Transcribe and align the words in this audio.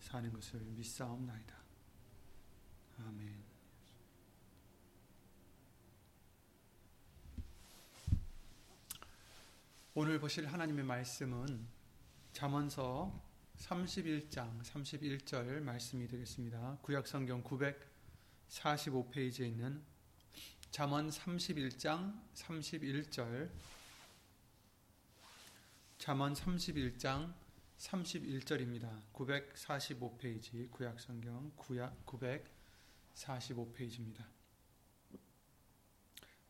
사는 0.00 0.32
것을 0.32 0.60
믿사옵나이다. 0.60 1.54
아멘. 2.98 3.44
오늘 9.94 10.18
보실 10.18 10.46
하나님의 10.46 10.84
말씀은 10.84 11.68
잠언서 12.32 13.22
31장 13.58 14.62
31절 14.62 15.60
말씀이 15.60 16.08
되겠습니다. 16.08 16.78
구약 16.82 17.06
성경 17.06 17.44
945페이지에 17.44 19.48
있는 19.48 19.82
잠언 20.70 21.10
31장 21.10 22.18
31절 22.34 23.50
잠언 25.98 26.32
31장 26.32 27.34
31절입니다. 27.80 29.02
945페이지 29.14 30.70
구약성경 30.70 31.52
구약 31.56 32.04
945페이지입니다. 32.04 34.26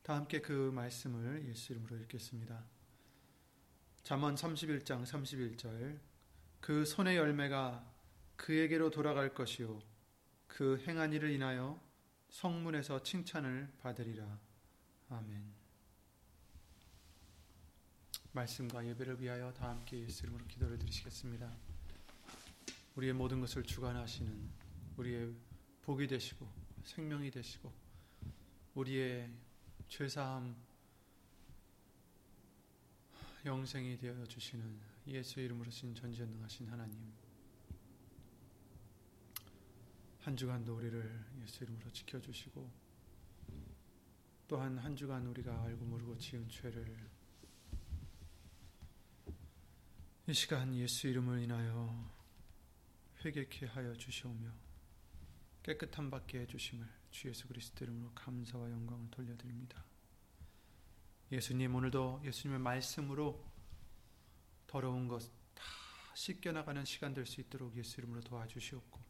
다 0.03 0.17
함께 0.17 0.41
그 0.41 0.73
말씀을 0.75 1.47
예수 1.47 1.73
이름으로 1.73 1.99
읽겠습니다. 1.99 2.65
잠언 4.03 4.35
31장 4.35 5.05
31절 5.05 6.01
그 6.61 6.85
손의 6.85 7.17
열매가 7.17 7.89
그에게로 8.35 8.91
돌아갈 8.91 9.33
것이요 9.33 9.81
그 10.49 10.83
행한 10.85 11.13
일을 11.13 11.31
인하여 11.31 11.81
성문에서 12.31 13.05
칭찬을 13.05 13.73
받으리라. 13.79 14.41
아멘. 15.11 15.60
말씀과 18.33 18.87
예배를 18.87 19.21
위하여 19.21 19.53
다 19.53 19.71
함께 19.71 19.99
예수 20.01 20.25
이름으로 20.25 20.47
기도를 20.47 20.79
드리시겠습니다. 20.79 21.51
우리의 22.95 23.13
모든 23.13 23.41
것을 23.41 23.63
주관하시는 23.65 24.51
우리의 24.97 25.35
복이 25.83 26.07
되시고 26.07 26.47
생명이 26.85 27.31
되시고 27.31 27.73
우리의 28.75 29.31
죄사함 29.89 30.55
영생이 33.45 33.99
되어 33.99 34.25
주시는 34.27 34.79
예수 35.09 35.41
이름으로 35.41 35.71
신 35.71 35.95
전지전능하신 35.95 36.69
하나님 36.69 37.13
한 40.21 40.37
주간도 40.37 40.77
우리를 40.77 41.25
예수 41.43 41.65
이름으로 41.65 41.91
지켜주시고 41.91 42.71
또한 44.47 44.77
한 44.79 44.95
주간 44.95 45.27
우리가 45.27 45.63
알고 45.63 45.85
모르고 45.85 46.19
지은 46.19 46.49
죄를 46.49 47.11
이 50.31 50.33
시간 50.33 50.73
예수 50.77 51.09
이름을 51.09 51.43
인하여 51.43 52.09
회개케 53.25 53.67
하여 53.67 53.93
주시오며 53.95 54.49
깨끗함 55.65 56.09
받게 56.09 56.39
해 56.39 56.47
주심을 56.47 56.87
주 57.11 57.29
예수 57.29 57.49
그리스도 57.49 57.85
이름으로 57.85 58.13
감사와 58.15 58.71
영광을 58.71 59.11
돌려드립니다. 59.11 59.85
예수님 61.33 61.75
오늘도 61.75 62.23
예수님의 62.25 62.61
말씀으로 62.61 63.45
더러운 64.69 65.09
것 65.09 65.33
다 65.53 65.65
씻겨 66.15 66.53
나가는 66.53 66.85
시간 66.85 67.13
될 67.13 67.27
수 67.27 67.41
있도록 67.41 67.77
예수 67.77 68.01
이름으로 68.01 68.21
도와주시옵고 68.21 69.01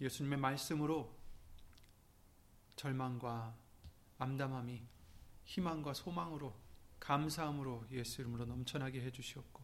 예수님의 0.00 0.40
말씀으로 0.40 1.16
절망과 2.74 3.56
암담함이 4.18 4.82
희망과 5.44 5.94
소망으로 5.94 6.60
감사함으로 6.98 7.86
예수 7.92 8.22
이름으로 8.22 8.44
넘쳐나게 8.46 9.00
해 9.02 9.12
주시옵고 9.12 9.61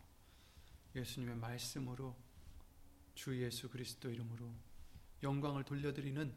예수님의 0.94 1.36
말씀으로 1.36 2.16
주 3.14 3.40
예수 3.42 3.68
그리스도 3.68 4.10
이름으로 4.10 4.52
영광을 5.22 5.64
돌려드리는 5.64 6.34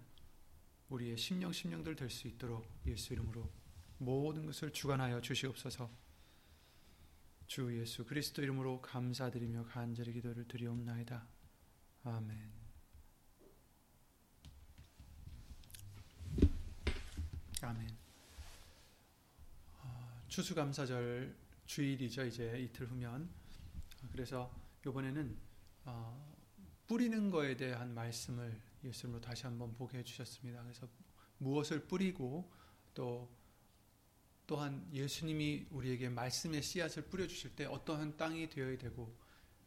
우리의 0.90 1.18
심령 1.18 1.54
심령들 1.54 1.96
될 1.96 2.10
수 2.10 2.28
있도록 2.28 2.68
예수 2.86 3.14
이름으로 3.14 3.50
모든 3.98 4.46
것을 4.46 4.74
주관하여 4.74 5.22
주시옵소서. 5.22 5.90
주 7.48 7.80
예수 7.80 8.06
그리스도 8.06 8.42
이름으로 8.42 8.82
감사드리며 8.82 9.66
간절히 9.66 10.14
기도를 10.14 10.48
드리옵나이다. 10.48 11.28
아멘. 12.04 12.52
아멘. 17.62 17.98
추수감사절 20.30 21.36
주일이죠. 21.66 22.26
이제 22.26 22.58
이틀 22.60 22.88
후면. 22.88 23.41
그래서 24.12 24.54
이번에는 24.86 25.38
어, 25.86 26.36
뿌리는 26.88 27.30
거에 27.30 27.56
대한 27.56 27.94
말씀을 27.94 28.60
예수님으로 28.84 29.22
다시 29.22 29.46
한번 29.46 29.74
보게 29.76 30.00
해주셨습니다. 30.00 30.64
그래서 30.64 30.88
무엇을 31.38 31.88
뿌리고 31.88 32.52
또 32.94 33.30
또한 34.48 34.86
예수님이 34.92 35.68
우리에게 35.72 36.10
말씀의 36.10 36.62
씨앗을 36.62 37.04
뿌려주실 37.04 37.56
때 37.56 37.66
어떠한 37.66 38.18
땅이 38.18 38.50
되어야 38.50 38.78
되고 38.78 39.16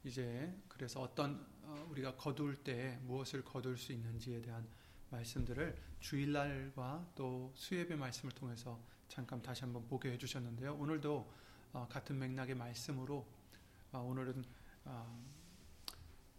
이제 0.04 0.54
그래서 0.68 1.00
어떤 1.00 1.46
우리가 1.88 2.16
거둘 2.16 2.62
때 2.62 2.98
무엇을 3.04 3.42
거둘 3.44 3.78
수 3.78 3.92
있는지에 3.92 4.42
대한 4.42 4.68
말씀들을 5.10 5.74
주일날과 6.00 7.12
또 7.14 7.52
수예배 7.56 7.96
말씀을 7.96 8.34
통해서 8.34 8.78
잠깐 9.08 9.40
다시 9.40 9.62
한번 9.62 9.86
보게 9.88 10.10
해주셨는데요. 10.12 10.74
오늘도 10.74 11.32
같은 11.88 12.18
맥락의 12.18 12.54
말씀으로 12.54 13.26
오늘은 14.00 14.44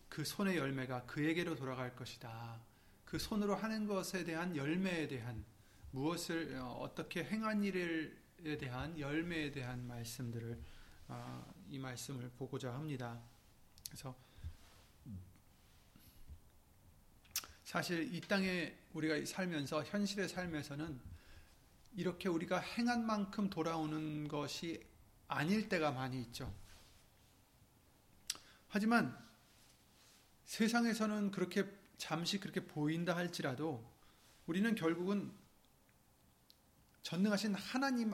그 0.09 0.23
손의 0.23 0.57
열매가 0.57 1.05
그에게로 1.05 1.55
돌아갈 1.55 1.95
것이다. 1.95 2.59
그 3.03 3.19
손으로 3.19 3.55
하는 3.55 3.87
것에 3.87 4.23
대한 4.23 4.55
열매에 4.55 5.07
대한 5.07 5.43
무엇을 5.91 6.57
어떻게 6.61 7.23
행한 7.23 7.63
일을 7.63 8.25
에 8.43 8.57
대한 8.57 8.99
열매에 8.99 9.51
대한 9.51 9.87
말씀들을 9.87 10.61
어, 11.07 11.53
이 11.69 11.79
말씀을 11.79 12.29
보고자 12.37 12.73
합니다. 12.73 13.19
그래서 13.87 14.15
사실 17.63 18.13
이 18.13 18.21
땅에 18.21 18.77
우리가 18.93 19.25
살면서 19.25 19.83
현실의 19.85 20.29
삶에서는 20.29 20.99
이렇게 21.95 22.29
우리가 22.29 22.59
행한 22.59 23.05
만큼 23.05 23.49
돌아오는 23.49 24.27
것이 24.27 24.85
아닐 25.27 25.67
때가 25.67 25.91
많이 25.91 26.21
있죠. 26.21 26.53
하지만 28.75 29.17
세상에서는 30.43 31.31
그렇게 31.31 31.63
잠시 31.95 32.41
그렇게 32.41 32.59
보인다 32.59 33.15
할지라도 33.15 33.89
우리는 34.47 34.75
결국은 34.75 35.31
전능하신 37.01 37.55
하나님 37.55 38.11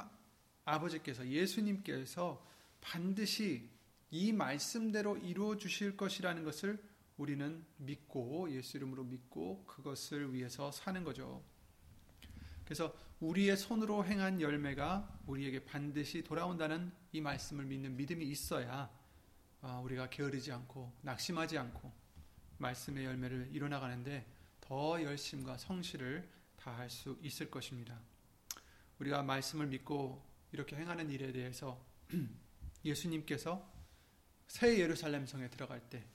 아버지께서 0.63 1.27
예수님께서 1.27 2.47
반드시 2.79 3.71
이 4.11 4.31
말씀대로 4.31 5.17
이루어 5.17 5.57
주실 5.57 5.97
것이라는 5.97 6.43
것을 6.43 6.79
우리는 7.17 7.65
믿고 7.77 8.51
예수 8.51 8.77
이름으로 8.77 9.03
믿고 9.05 9.65
그것을 9.65 10.31
위해서 10.31 10.71
사는 10.71 11.03
거죠. 11.03 11.43
그래서 12.65 12.95
우리의 13.19 13.57
손으로 13.57 14.05
행한 14.05 14.39
열매가 14.39 15.21
우리에게 15.25 15.65
반드시 15.65 16.23
돌아온다는 16.23 16.91
이 17.13 17.19
말씀을 17.19 17.65
믿는 17.65 17.97
믿음이 17.97 18.23
있어야 18.25 18.91
아, 18.91 19.00
우리가 19.61 20.09
게으르지 20.09 20.51
않고 20.51 20.91
낙심하지 21.01 21.57
않고 21.57 21.91
말씀의 22.57 23.05
열매를 23.05 23.49
이뤄나가는데 23.51 24.25
더 24.59 25.01
열심과 25.01 25.57
성실을 25.57 26.27
다할 26.55 26.89
수 26.89 27.17
있을 27.21 27.49
것입니다. 27.49 27.99
우리가 28.99 29.23
말씀을 29.23 29.67
믿고 29.67 30.23
이렇게 30.51 30.75
행하는 30.75 31.09
일에 31.09 31.31
대해서 31.31 31.83
예수님께서 32.85 33.71
새 34.47 34.79
예루살렘 34.79 35.25
성에 35.25 35.49
들어갈 35.49 35.79
때그 35.89 36.11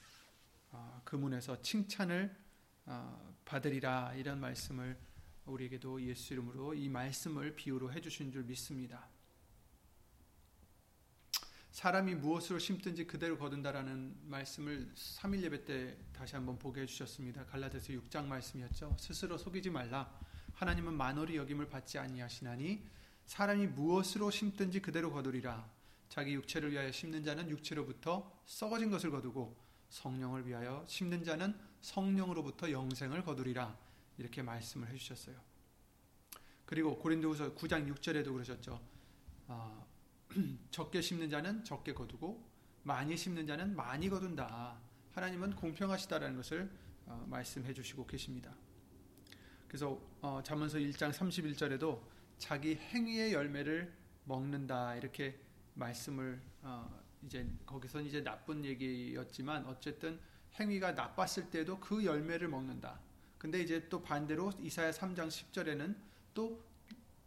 아, 0.70 1.02
문에서 1.12 1.60
칭찬을 1.62 2.36
아, 2.84 3.34
받으리라 3.44 4.14
이런 4.14 4.40
말씀을 4.40 4.96
우리에게도 5.46 6.02
예수 6.02 6.34
이름으로 6.34 6.74
이 6.74 6.88
말씀을 6.88 7.56
비유로 7.56 7.92
해주신 7.92 8.32
줄 8.32 8.44
믿습니다. 8.44 9.08
사람이 11.76 12.14
무엇으로 12.14 12.58
심든지 12.58 13.06
그대로 13.06 13.36
거둔다라는 13.36 14.16
말씀을 14.30 14.90
3일 14.94 15.42
예배 15.42 15.66
때 15.66 15.94
다시 16.10 16.34
한번 16.34 16.58
보게 16.58 16.80
해주셨습니다. 16.80 17.44
갈라디아서 17.44 17.92
6장 17.92 18.24
말씀이었죠. 18.24 18.96
스스로 18.98 19.36
속이지 19.36 19.68
말라. 19.68 20.10
하나님은 20.54 20.94
만월이 20.94 21.36
여김을 21.36 21.68
받지 21.68 21.98
아니하시나니 21.98 22.82
사람이 23.26 23.66
무엇으로 23.66 24.30
심든지 24.30 24.80
그대로 24.80 25.12
거두리라. 25.12 25.68
자기 26.08 26.32
육체를 26.32 26.72
위하여 26.72 26.90
심는 26.90 27.22
자는 27.22 27.50
육체로부터 27.50 28.40
썩어진 28.46 28.90
것을 28.90 29.10
거두고 29.10 29.54
성령을 29.90 30.46
위하여 30.46 30.82
심는 30.88 31.24
자는 31.24 31.54
성령으로부터 31.82 32.70
영생을 32.70 33.22
거두리라. 33.22 33.76
이렇게 34.16 34.40
말씀을 34.40 34.88
해주셨어요. 34.88 35.36
그리고 36.64 36.96
고린도후서 36.96 37.54
9장 37.54 37.86
6절에도 37.94 38.32
그러셨죠. 38.32 38.80
어, 39.48 39.95
적게 40.70 41.00
심는 41.00 41.30
자는 41.30 41.64
적게 41.64 41.94
거두고 41.94 42.44
많이 42.82 43.16
심는 43.16 43.46
자는 43.46 43.74
많이 43.74 44.08
거둔다. 44.08 44.78
하나님은 45.12 45.56
공평하시다라는 45.56 46.36
것을 46.36 46.70
어, 47.06 47.24
말씀해 47.28 47.72
주시고 47.72 48.06
계십니다. 48.06 48.54
그래서 49.66 50.00
어, 50.20 50.40
잠언서 50.44 50.78
1장 50.78 51.12
31절에도 51.12 52.00
자기 52.38 52.76
행위의 52.76 53.32
열매를 53.32 53.92
먹는다 54.24 54.96
이렇게 54.96 55.38
말씀을 55.74 56.40
어, 56.62 57.02
이제 57.24 57.46
거기서 57.64 58.02
이제 58.02 58.22
나쁜 58.22 58.64
얘기였지만 58.64 59.66
어쨌든 59.66 60.20
행위가 60.58 60.92
나빴을 60.92 61.50
때도 61.50 61.80
그 61.80 62.04
열매를 62.04 62.48
먹는다. 62.48 63.00
근데 63.38 63.60
이제 63.60 63.88
또 63.88 64.02
반대로 64.02 64.52
이사야 64.60 64.90
3장 64.90 65.28
10절에는 65.28 65.96
또 66.34 66.62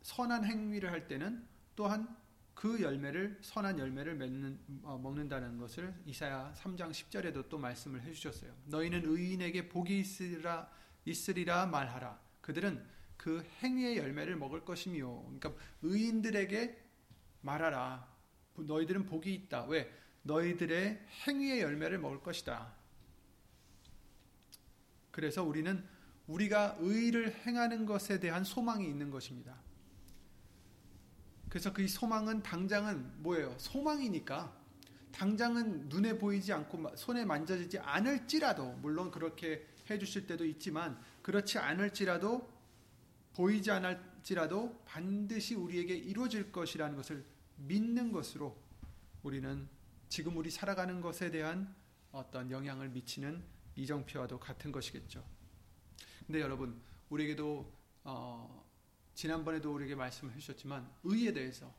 선한 0.01 0.45
행위를 0.45 0.91
할 0.91 1.07
때는 1.07 1.45
또한 1.75 2.15
그 2.59 2.81
열매를 2.81 3.37
선한 3.39 3.79
열매를 3.79 4.15
맺는, 4.15 4.59
어, 4.83 4.97
먹는다는 4.97 5.57
것을 5.57 5.93
이사야 6.05 6.53
3장 6.57 6.91
10절에도 6.91 7.47
또 7.47 7.57
말씀을 7.57 8.01
해주셨어요. 8.01 8.53
너희는 8.65 9.03
의인에게 9.05 9.69
복이 9.69 9.97
있으리라, 9.97 10.69
있으리라 11.05 11.67
말하라. 11.67 12.19
그들은 12.41 12.85
그 13.15 13.41
행위의 13.63 13.95
열매를 13.95 14.35
먹을 14.35 14.65
것이며, 14.65 15.23
그러니까 15.39 15.53
의인들에게 15.83 16.85
말하라. 17.39 18.05
너희들은 18.57 19.05
복이 19.05 19.33
있다. 19.33 19.63
왜? 19.67 19.89
너희들의 20.23 21.07
행위의 21.27 21.61
열매를 21.61 21.97
먹을 21.97 22.21
것이다. 22.21 22.75
그래서 25.11 25.45
우리는 25.45 25.81
우리가 26.27 26.75
의를 26.79 27.33
행하는 27.45 27.85
것에 27.85 28.19
대한 28.19 28.43
소망이 28.43 28.85
있는 28.85 29.11
것입니다. 29.11 29.68
그래서 31.49 31.73
그 31.73 31.87
소망은 31.87 32.43
당장은 32.43 33.23
뭐예요? 33.23 33.55
소망이니까 33.57 34.55
당장은 35.11 35.89
눈에 35.89 36.17
보이지 36.17 36.53
않고 36.53 36.95
손에 36.95 37.25
만져지지 37.25 37.79
않을지라도 37.79 38.73
물론 38.73 39.09
그렇게 39.09 39.67
해주실 39.89 40.27
때도 40.27 40.45
있지만 40.45 40.99
그렇지 41.21 41.57
않을지라도 41.57 42.47
보이지 43.33 43.71
않을지라도 43.71 44.83
반드시 44.85 45.55
우리에게 45.55 45.95
이루어질 45.95 46.51
것이라는 46.51 46.95
것을 46.95 47.25
믿는 47.57 48.11
것으로 48.11 48.55
우리는 49.23 49.67
지금 50.07 50.37
우리 50.37 50.49
살아가는 50.49 51.01
것에 51.01 51.31
대한 51.31 51.73
어떤 52.11 52.51
영향을 52.51 52.89
미치는 52.89 53.43
이정표와도 53.75 54.39
같은 54.39 54.71
것이겠죠. 54.71 55.23
근데 56.25 56.41
여러분 56.41 56.79
우리에게도 57.09 57.71
어, 58.03 58.58
지난번에도 59.19 59.73
우리에게 59.73 59.95
말씀을 59.95 60.33
해주셨지만 60.33 60.89
의에 61.03 61.33
대해서 61.33 61.69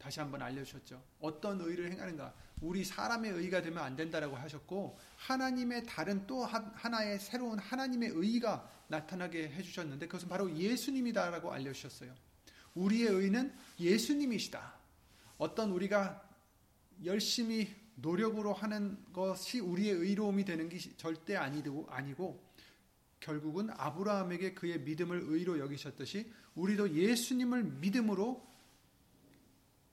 다시 0.00 0.18
한번 0.18 0.42
알려주셨죠. 0.42 1.00
어떤 1.20 1.60
의를 1.60 1.92
행하는가. 1.92 2.34
우리 2.60 2.84
사람의 2.84 3.30
의가 3.30 3.62
되면 3.62 3.84
안 3.84 3.94
된다라고 3.94 4.34
하셨고 4.34 4.98
하나님의 5.14 5.86
다른 5.86 6.26
또 6.26 6.44
하나의 6.44 7.20
새로운 7.20 7.60
하나님의 7.60 8.10
의가 8.14 8.68
나타나게 8.88 9.50
해주셨는데 9.50 10.06
그것은 10.06 10.28
바로 10.28 10.52
예수님이다라고 10.56 11.52
알려주셨어요. 11.52 12.12
우리의 12.74 13.10
의는 13.10 13.54
예수님이시다. 13.78 14.74
어떤 15.38 15.70
우리가 15.70 16.20
열심히 17.04 17.72
노력으로 17.94 18.54
하는 18.54 18.98
것이 19.12 19.60
우리의 19.60 19.94
의로움이 19.94 20.44
되는 20.44 20.68
게 20.68 20.80
절대 20.96 21.36
아니고 21.36 22.42
결국은 23.22 23.70
아브라함에게 23.70 24.52
그의 24.54 24.80
믿음을 24.80 25.22
의로 25.26 25.58
여기셨듯이 25.58 26.30
우리도 26.54 26.90
예수님을 26.94 27.62
믿음으로 27.64 28.46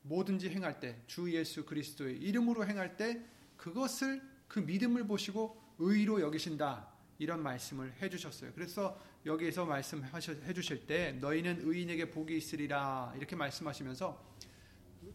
뭐든지 0.02 0.50
행할 0.50 0.80
때 0.80 1.02
주 1.08 1.32
예수 1.32 1.66
그리스도의 1.66 2.18
이름으로 2.18 2.66
행할 2.66 2.98
때 2.98 3.24
그것을 3.56 4.22
그 4.48 4.60
믿음을 4.60 5.06
보시고 5.06 5.62
의로 5.78 6.20
여기신다 6.22 6.88
이런 7.20 7.44
말씀을 7.44 7.94
해주셨어요. 8.02 8.52
그래서 8.56 9.00
여기에서 9.26 9.66
말씀해 9.66 10.54
주실 10.54 10.88
때 10.88 11.12
너희는 11.14 11.60
의인에게 11.62 12.10
복이 12.10 12.36
있으리라 12.36 13.14
이렇게 13.16 13.36
말씀하시면서 13.36 14.30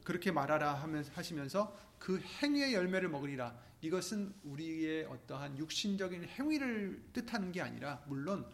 그렇게 0.05 0.31
말하라 0.31 0.75
하시면서 1.15 1.77
그 1.99 2.21
행위의 2.21 2.75
열매를 2.75 3.09
먹으리라 3.09 3.59
이것은 3.81 4.33
우리의 4.45 5.05
어떠한 5.07 5.59
육신적인 5.59 6.25
행위를 6.25 7.03
뜻하는 7.13 7.53
게 7.53 7.61
아니라 7.61 8.03
물론 8.07 8.47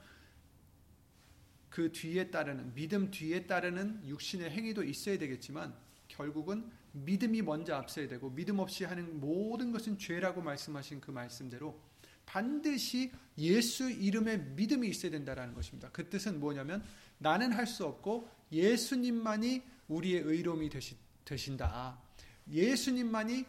그 1.68 1.92
뒤에 1.92 2.30
따르는 2.30 2.74
믿음 2.74 3.10
뒤에 3.10 3.46
따르는 3.46 4.06
육신의 4.06 4.50
행위도 4.50 4.82
있어야 4.84 5.18
되겠지만 5.18 5.74
결국은 6.08 6.70
믿음이 6.92 7.42
먼저 7.42 7.74
앞서야 7.74 8.08
되고 8.08 8.30
믿음 8.30 8.58
없이 8.58 8.84
하는 8.84 9.20
모든 9.20 9.70
것은 9.70 9.98
죄라고 9.98 10.42
말씀하신 10.42 11.00
그 11.00 11.12
말씀대로 11.12 11.80
반드시 12.26 13.12
예수 13.38 13.90
이름의 13.90 14.38
믿음이 14.56 14.88
있어야 14.88 15.10
된다라는 15.10 15.54
것입니다. 15.54 15.88
그 15.92 16.08
뜻은 16.08 16.38
뭐냐면 16.40 16.84
나는 17.18 17.52
할 17.52 17.66
수 17.66 17.84
없고 17.84 18.28
예수님만이 18.52 19.62
우리의 19.88 20.22
의로움이 20.22 20.68
되시, 20.68 20.96
되신다. 21.30 22.02
예수님만이 22.48 23.46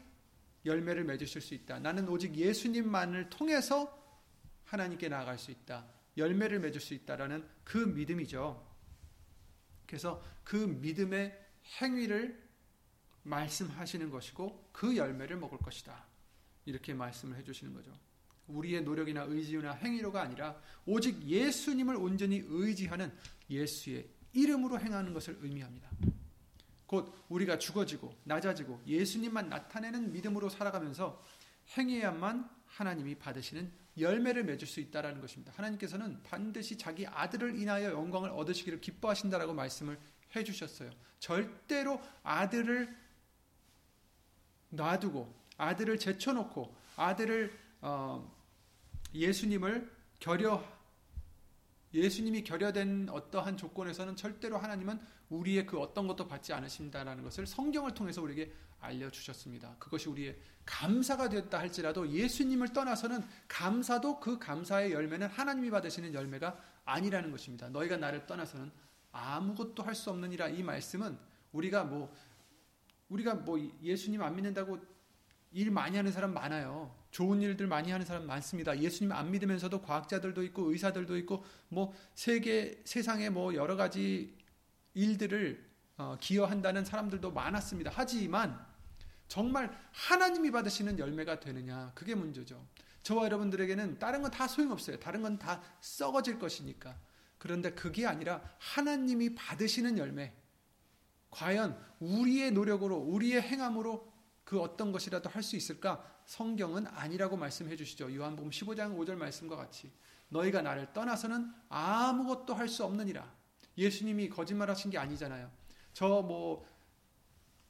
열매를 0.66 1.04
맺으실 1.04 1.42
수 1.42 1.56
있다. 1.56 1.80
나는 1.80 2.08
오직 2.08 2.36
예수님만을 2.36 3.30
통해서 3.30 3.98
하나님께 4.66 5.10
나아갈 5.10 5.40
수 5.40 5.50
있다. 5.50 5.88
열매를 6.18 6.60
맺을 6.60 6.80
수 6.80 6.94
있다라는 6.94 7.48
그 7.64 7.78
믿음이죠. 7.78 8.70
그래서 9.88 10.24
그 10.44 10.56
믿음의 10.56 11.38
행위를 11.82 12.40
말씀하시는 13.24 14.10
것이고 14.10 14.70
그 14.72 14.96
열매를 14.96 15.38
먹을 15.38 15.58
것이다. 15.58 16.06
이렇게 16.66 16.94
말씀을 16.94 17.38
해 17.38 17.44
주시는 17.44 17.74
거죠. 17.74 17.92
우리의 18.48 18.84
노력이나 18.84 19.24
의지나 19.24 19.74
행위로가 19.74 20.22
아니라 20.22 20.62
오직 20.86 21.22
예수님을 21.24 21.96
온전히 21.96 22.44
의지하는 22.46 23.12
예수의 23.50 24.08
이름으로 24.34 24.80
행하는 24.80 25.14
것을 25.14 25.38
의미합니다. 25.42 25.90
곧 26.92 27.10
우리가 27.30 27.58
죽어지고 27.58 28.14
낮아지고 28.26 28.82
예수님만 28.86 29.48
나타내는 29.48 30.12
믿음으로 30.12 30.50
살아가면서 30.50 31.24
행해야만 31.78 32.50
하나님이 32.68 33.16
받으시는 33.16 33.72
열매를 33.98 34.44
맺을 34.44 34.68
수 34.68 34.82
있다라는 34.82 35.22
것입니다. 35.22 35.54
하나님께서는 35.56 36.22
반드시 36.24 36.78
자기 36.78 37.08
아들을 37.08 37.58
인하여 37.58 37.92
영광을 37.92 38.30
얻으시기를 38.32 38.82
기뻐하신다라고 38.82 39.54
말씀을 39.54 39.98
해 40.36 40.44
주셨어요. 40.44 40.92
절대로 41.20 42.02
아들을 42.24 42.94
놔두고 44.72 45.34
아들을 45.58 45.98
제쳐놓고 45.98 46.76
아들을 46.98 47.58
어, 47.80 48.38
예수님을 49.14 49.90
결여 50.20 50.81
예수님이 51.94 52.44
결여된 52.44 53.10
어떠한 53.10 53.58
조건에서는 53.58 54.16
절대로 54.16 54.58
하나님은 54.58 55.00
우리의 55.30 55.66
그 55.66 55.80
어떤 55.80 56.08
것도 56.08 56.28
받지 56.28 56.54
않으신다라는 56.54 57.24
것을 57.24 57.46
성경을 57.46 57.94
통해서 57.94 58.22
우리에게 58.22 58.52
알려주셨습니다. 58.80 59.76
그것이 59.80 60.10
우리의 60.10 60.38
감사가 60.66 61.30
되었다 61.30 61.60
할지라도 61.60 62.10
예수님을 62.10 62.74
떠나서는 62.74 63.24
감사도 63.48 64.20
그 64.20 64.40
감사의 64.40 64.92
열매는 64.92 65.28
하나님이 65.28 65.70
받으시는 65.70 66.14
열매가 66.14 66.58
아니라는 66.86 67.32
것입니다. 67.32 67.70
너희가 67.70 67.98
나를 67.98 68.26
떠나서는 68.26 68.72
아무것도 69.12 69.84
할 69.84 69.94
수 69.96 70.10
없느니라 70.10 70.48
이 70.50 70.64
말씀은 70.64 71.18
우리가 71.52 71.84
뭐 71.84 72.14
우리가 73.10 73.36
뭐 73.36 73.60
예수님 73.84 74.22
안 74.22 74.36
믿는다고 74.36 74.80
일 75.52 75.72
많이 75.72 75.98
하는 75.98 76.12
사람 76.12 76.34
많아요. 76.34 76.96
좋은 77.12 77.42
일들 77.42 77.68
많이 77.68 77.92
하는 77.92 78.06
사람 78.06 78.26
많습니다. 78.26 78.80
예수님 78.80 79.12
안 79.12 79.32
믿으면서도 79.32 79.82
과학자들도 79.82 80.44
있고 80.44 80.72
의사들도 80.72 81.18
있고 81.20 81.44
뭐 81.68 81.94
세계 82.16 82.82
세상에 82.86 83.30
뭐 83.30 83.54
여러 83.54 83.76
가지 83.76 84.38
일들을 84.94 85.70
어, 85.98 86.18
기여한다는 86.20 86.86
사람들도 86.86 87.32
많았습니다. 87.32 87.92
하지만 87.94 88.66
정말 89.28 89.78
하나님이 89.92 90.52
받으시는 90.52 91.00
열매가 91.00 91.40
되느냐 91.42 91.92
그게 91.96 92.16
문제죠. 92.16 92.66
저와 93.04 93.26
여러분들에게는 93.26 94.00
다른 94.00 94.22
건 94.22 94.32
다 94.32 94.48
소용없어요. 94.48 95.00
다른 95.00 95.22
건 95.22 95.38
다 95.38 95.62
썩어질 95.82 96.40
것이니까. 96.40 96.96
그런데 97.38 97.72
그게 97.72 98.06
아니라 98.06 98.42
하나님이 98.60 99.36
받으시는 99.36 99.98
열매. 99.98 100.34
과연 101.32 101.78
우리의 102.00 102.52
노력으로 102.52 102.98
우리의 102.98 103.42
행함으로 103.42 104.11
그 104.52 104.60
어떤 104.60 104.92
것이라도 104.92 105.30
할 105.30 105.44
수 105.44 105.56
있을까? 105.56 106.06
성경은 106.26 106.86
아니라고 106.88 107.38
말씀해 107.38 107.78
주시죠. 107.78 108.14
요한복음 108.14 108.52
15장 108.52 108.98
5절 108.98 109.16
말씀과 109.16 109.56
같이 109.56 109.90
너희가 110.28 110.62
나를 110.62 110.92
떠나서는 110.92 111.54
아무것도 111.70 112.54
할 112.54 112.68
수 112.68 112.84
없느니라. 112.84 113.34
예수님이 113.78 114.28
거짓말하신 114.28 114.92
게 114.92 114.98
아니잖아요. 114.98 115.50
저 115.94 116.22
뭐 116.22 116.68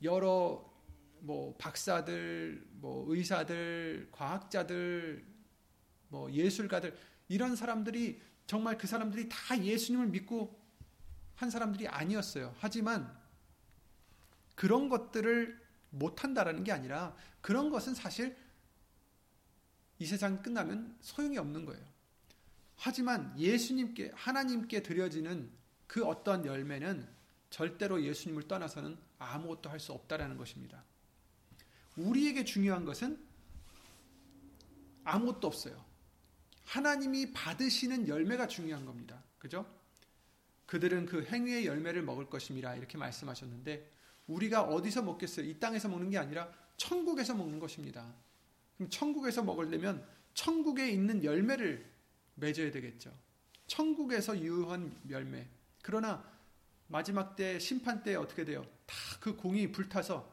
여러 0.02 0.68
뭐 1.20 1.56
박사들, 1.60 2.68
뭐 2.72 3.06
의사들, 3.14 4.10
과학자들, 4.12 5.24
뭐 6.08 6.32
예술가들 6.32 6.98
이런 7.28 7.56
사람들이 7.56 8.20
정말 8.48 8.80
그 8.80 8.88
사람들이 8.88 9.30
다 9.30 9.56
예수님을 9.56 10.08
믿고 10.08 10.60
한 11.36 11.52
사람들이 11.52 11.88
아니었어요. 11.88 12.56
하지만 12.58 13.16
그런 14.56 14.90
것들을 14.90 15.61
못한다라는 15.92 16.64
게 16.64 16.72
아니라 16.72 17.16
그런 17.42 17.70
것은 17.70 17.94
사실 17.94 18.36
이 20.00 20.06
세상 20.06 20.42
끝나면 20.42 20.98
소용이 21.02 21.38
없는 21.38 21.66
거예요. 21.66 21.86
하지만 22.76 23.38
예수님께, 23.38 24.12
하나님께 24.16 24.82
드려지는 24.82 25.52
그 25.86 26.04
어떤 26.06 26.46
열매는 26.46 27.08
절대로 27.52 28.04
예수님을 28.04 28.48
떠나서는 28.48 28.98
아무것도 29.20 29.70
할 29.70 29.80
수 29.80 29.92
없다라는 29.94 30.38
것입니다. 30.38 30.84
우리에게 31.98 32.44
중요한 32.46 32.86
것은 32.86 33.24
아무것도 35.04 35.48
없어요. 35.48 35.86
하나님이 36.66 37.34
받으시는 37.34 38.08
열매가 38.08 38.48
중요한 38.48 38.86
겁니다. 38.86 39.22
그죠? 39.38 39.66
그들은 40.66 41.06
그 41.06 41.26
행위의 41.26 41.66
열매를 41.66 42.02
먹을 42.02 42.30
것입니다. 42.30 42.76
이렇게 42.76 42.98
말씀하셨는데 42.98 43.92
우리가 44.34 44.64
어디서 44.64 45.02
먹겠어요? 45.04 45.46
이 45.46 45.60
땅에서 45.60 45.88
먹는 45.88 46.10
게 46.10 46.18
아니라 46.18 46.52
천국에서 46.78 47.36
먹는 47.36 47.60
것입니다. 47.60 48.14
그럼 48.76 48.90
천국에서 48.90 49.44
먹으려면 49.44 50.06
천국에 50.34 50.90
있는 50.90 51.24
열매를 51.24 51.90
맺어야 52.36 52.72
되겠죠. 52.72 53.12
천국에서 53.68 54.40
유효한 54.40 54.96
열매. 55.10 55.48
그러나 55.82 56.24
마지막 56.88 57.36
때 57.36 57.60
심판 57.60 58.04
때 58.04 58.16
어떻게 58.16 58.44
돼요? 58.46 58.66
다 58.86 59.12
그 59.22 59.36
공이 59.36 59.72
불타서 59.72 60.28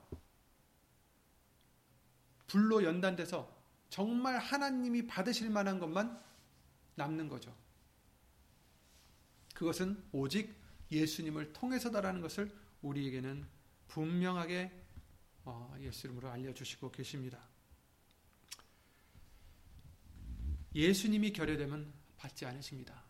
불로 2.47 2.83
연단돼서 2.83 3.55
정말 3.91 4.39
하나님이 4.39 5.07
받으실 5.07 5.51
만한 5.51 5.79
것만 5.79 6.19
남는 6.95 7.29
거죠. 7.29 7.55
그것은 9.55 10.03
오직 10.11 10.55
예수님을 10.91 11.53
통해서다라는 11.53 12.23
것을 12.23 12.51
우리에게는 12.81 13.47
분명하게 13.89 14.71
어, 15.45 15.75
예수 15.81 16.07
이름으로 16.07 16.31
알려주시고 16.31 16.91
계십니다. 16.91 17.39
예수님이 20.75 21.33
결여되면 21.33 21.93
받지 22.17 22.45
않으십니다. 22.47 23.03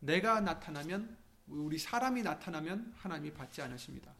내가 0.00 0.40
나타나면 0.40 1.16
우리 1.46 1.78
사람이 1.78 2.22
나타나면 2.22 2.94
하나님이 2.96 3.34
받지 3.34 3.60
않으십니다. 3.62 4.14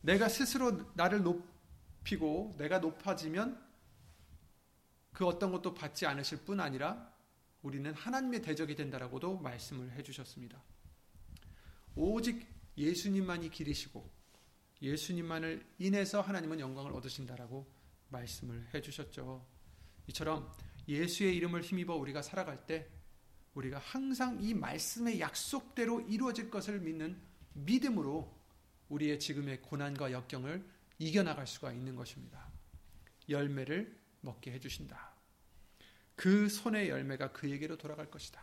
내가 0.00 0.28
스스로 0.28 0.90
나를 0.94 1.22
높이고 1.22 2.54
내가 2.58 2.78
높아지면 2.78 3.62
그 5.12 5.26
어떤 5.26 5.52
것도 5.52 5.74
받지 5.74 6.06
않으실 6.06 6.44
뿐 6.44 6.60
아니라 6.60 7.12
우리는 7.62 7.92
하나님의 7.94 8.42
대적이 8.42 8.74
된다라고도 8.74 9.38
말씀을 9.38 9.92
해주셨습니다. 9.92 10.62
오직 11.94 12.46
예수님만이 12.76 13.50
길이시고 13.50 14.10
예수님만을 14.84 15.66
인해서 15.78 16.20
하나님은 16.20 16.60
영광을 16.60 16.92
얻으신다라고 16.92 17.66
말씀을 18.08 18.68
해주셨죠. 18.74 19.46
이처럼 20.08 20.52
예수의 20.86 21.34
이름을 21.36 21.62
힘입어 21.62 21.96
우리가 21.96 22.22
살아갈 22.22 22.66
때 22.66 22.88
우리가 23.54 23.78
항상 23.78 24.38
이 24.42 24.52
말씀의 24.52 25.20
약속대로 25.20 26.00
이루어질 26.02 26.50
것을 26.50 26.80
믿는 26.80 27.20
믿음으로 27.54 28.38
우리의 28.88 29.18
지금의 29.18 29.62
고난과 29.62 30.12
역경을 30.12 30.64
이겨나갈 30.98 31.46
수가 31.46 31.72
있는 31.72 31.96
것입니다. 31.96 32.52
열매를 33.28 33.98
먹게 34.20 34.52
해주신다. 34.52 35.14
그 36.14 36.48
손의 36.48 36.90
열매가 36.90 37.32
그에게로 37.32 37.76
돌아갈 37.78 38.10
것이다. 38.10 38.42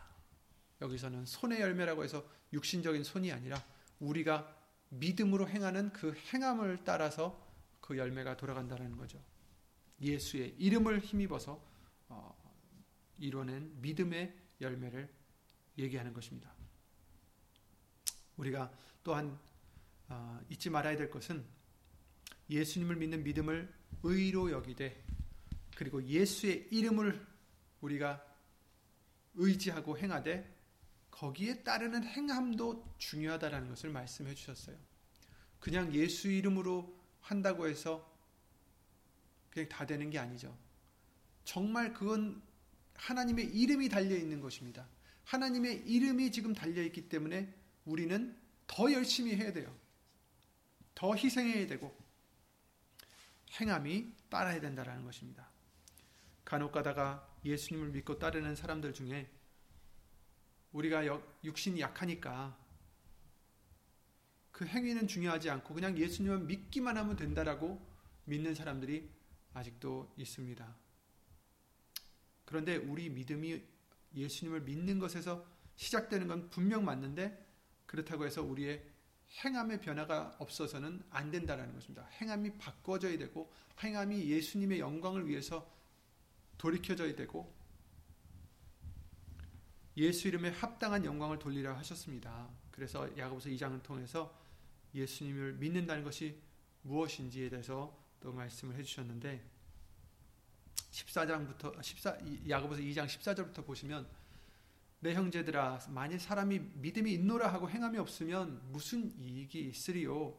여기서는 0.82 1.26
손의 1.26 1.62
열매라고 1.62 2.04
해서 2.04 2.28
육신적인 2.52 3.04
손이 3.04 3.32
아니라 3.32 3.64
우리가 4.00 4.61
믿음으로 4.92 5.48
행하는 5.48 5.92
그 5.94 6.14
행함을 6.34 6.84
따라서 6.84 7.48
그 7.80 7.98
열매가 7.98 8.38
돌아간다는 8.38 8.98
거죠. 8.98 9.22
예수의 10.02 10.56
이름을 10.58 11.00
힘입어서 11.00 11.64
어, 12.10 12.54
이뤄낸 13.18 13.72
믿음의 13.82 14.36
열매를 14.60 15.10
얘기하는 15.78 16.14
것입니다. 16.14 16.54
우리가 18.38 18.72
또한 19.04 19.40
어, 20.10 20.40
잊지 20.50 20.70
말아야 20.70 20.98
될 20.98 21.10
것은 21.10 21.46
예수님을 22.50 22.96
믿는 22.98 23.24
믿음을 23.24 23.74
의로 24.04 24.52
여기되 24.52 25.04
그리고 25.76 26.04
예수의 26.04 26.68
이름을 26.72 27.26
우리가 27.80 28.26
의지하고 29.36 29.98
행하되 29.98 30.61
거기에 31.12 31.64
따르는 31.64 32.04
행함도 32.04 32.96
중요하다라는 32.98 33.70
것을 33.70 33.92
말씀해 33.92 34.34
주셨어요. 34.34 34.76
그냥 35.60 35.94
예수 35.94 36.30
이름으로 36.30 37.00
한다고 37.20 37.68
해서 37.68 38.10
그냥 39.52 39.70
다 39.70 39.86
되는 39.86 40.10
게 40.10 40.18
아니죠. 40.18 40.58
정말 41.44 41.94
그건 41.94 42.42
하나님의 42.96 43.46
이름이 43.46 43.90
달려 43.90 44.16
있는 44.16 44.40
것입니다. 44.42 44.88
하나님의 45.26 45.88
이름이 45.88 46.32
지금 46.32 46.54
달려 46.54 46.82
있기 46.84 47.10
때문에 47.10 47.54
우리는 47.86 48.38
더 48.68 48.92
열심히 48.92 49.36
해야 49.36 49.52
돼요. 49.54 49.76
더 50.96 51.16
희생해야 51.16 51.68
되고 51.68 51.96
행함이 53.60 54.14
따라야 54.30 54.62
된다라는 54.62 55.04
것입니다. 55.04 55.50
간혹 56.46 56.72
가다가 56.72 57.28
예수님을 57.44 57.90
믿고 57.90 58.20
따르는 58.20 58.56
사람들 58.56 58.94
중에 58.94 59.30
우리가 60.72 61.04
육신이 61.44 61.80
약하니까 61.82 62.58
그 64.52 64.66
행위는 64.66 65.08
중요하지 65.08 65.50
않고 65.50 65.74
그냥 65.74 65.98
예수님을 65.98 66.40
믿기만 66.40 66.98
하면 66.98 67.16
된다라고 67.16 67.82
믿는 68.26 68.54
사람들이 68.54 69.10
아직도 69.54 70.14
있습니다. 70.18 70.76
그런데 72.46 72.76
우리 72.76 73.10
믿음이 73.10 73.62
예수님을 74.14 74.62
믿는 74.62 75.00
것에서 75.00 75.46
시작되는 75.76 76.28
건 76.28 76.50
분명 76.50 76.86
맞는데 76.86 77.46
그렇다고 77.86 78.26
해서 78.26 78.44
우리의 78.44 78.86
행함의 79.44 79.82
변화가 79.82 80.36
없어서는 80.40 81.04
안 81.10 81.32
된다라는 81.32 81.74
것입니다. 81.74 82.06
행함이 82.22 82.58
바꿔져야 82.58 83.18
되고 83.18 83.52
행함이 83.82 84.30
예수님의 84.30 84.80
영광을 84.80 85.28
위해서 85.28 85.70
돌이켜져야 86.58 87.16
되고 87.16 87.52
예수 89.98 90.28
이름에 90.28 90.50
합당한 90.50 91.04
영광을 91.04 91.38
돌리라 91.38 91.78
하셨습니다. 91.78 92.48
그래서 92.72 93.10
야고보서 93.18 93.50
2장을 93.50 93.82
통해서 93.84 94.34
예수님을 94.96 95.54
믿는다는 95.54 96.04
것이 96.04 96.38
무엇인지에 96.84 97.50
대해서 97.50 97.98
또 98.20 98.32
말씀을 98.32 98.76
해주셨는데 98.76 99.42
14장부터 100.92 101.82
14 101.82 102.18
야고보서 102.48 102.82
2장 102.82 103.06
14절부터 103.08 103.66
보시면 103.66 104.08
내 105.00 105.14
형제들아 105.14 105.80
만일 105.90 106.20
사람이 106.20 106.60
믿음이 106.76 107.14
있노라 107.14 107.52
하고 107.52 107.70
행함이 107.70 107.98
없으면 107.98 108.62
무슨 108.72 109.12
이익이 109.20 109.60
있으리요 109.70 110.38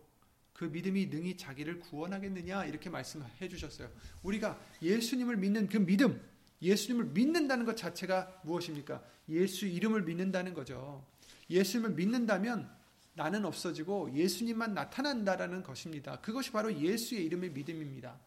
그 0.52 0.64
믿음이 0.64 1.06
능히 1.06 1.37
자기를 1.37 1.80
구원하겠느냐 1.80 2.66
이렇게 2.66 2.90
말씀해 2.90 3.49
주셨어요. 3.49 3.90
우리가 4.23 4.61
예수님을 4.80 5.37
믿는 5.37 5.68
그 5.68 5.78
믿음 5.78 6.23
예수님을 6.62 7.07
믿는다는 7.07 7.66
것 7.66 7.76
자체가 7.76 8.40
무엇입니까? 8.45 9.02
예수 9.28 9.66
이름을 9.66 10.02
믿는다는 10.02 10.54
거죠. 10.54 11.04
예수님을 11.50 11.90
믿는다면 11.90 12.71
나는 13.14 13.45
없어지고 13.45 14.14
예수님만 14.14 14.73
나타난다라는 14.73 15.62
것입니다. 15.62 16.21
그것이 16.21 16.50
바로 16.52 16.75
예수의 16.75 17.25
이름의 17.26 17.50
믿음입니다. 17.50 18.19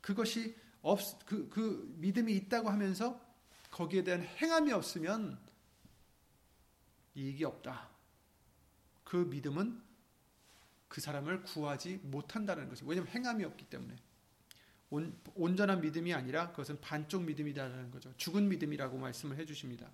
그것이 0.00 0.54
없, 0.82 1.00
그, 1.24 1.48
그 1.48 1.94
믿음이 1.98 2.34
있다고 2.34 2.68
하면서 2.68 3.18
거기에 3.70 4.04
대한 4.04 4.22
행함이 4.22 4.72
없으면 4.72 5.38
이익이 7.14 7.44
없다. 7.44 7.88
그 9.04 9.16
믿음은 9.16 9.80
그 10.88 11.00
사람을 11.00 11.42
구하지 11.42 12.00
못한다는 12.02 12.68
것이 12.68 12.84
왜냐하면 12.86 13.12
행함이 13.14 13.44
없기 13.44 13.64
때문에 13.66 13.96
온, 14.94 15.12
온전한 15.34 15.80
믿음이 15.80 16.14
아니라 16.14 16.50
그것은 16.50 16.80
반쪽 16.80 17.24
믿음이라는 17.24 17.90
거죠. 17.90 18.14
죽은 18.16 18.48
믿음이라고 18.48 18.96
말씀을 18.96 19.36
해주십니다. 19.38 19.90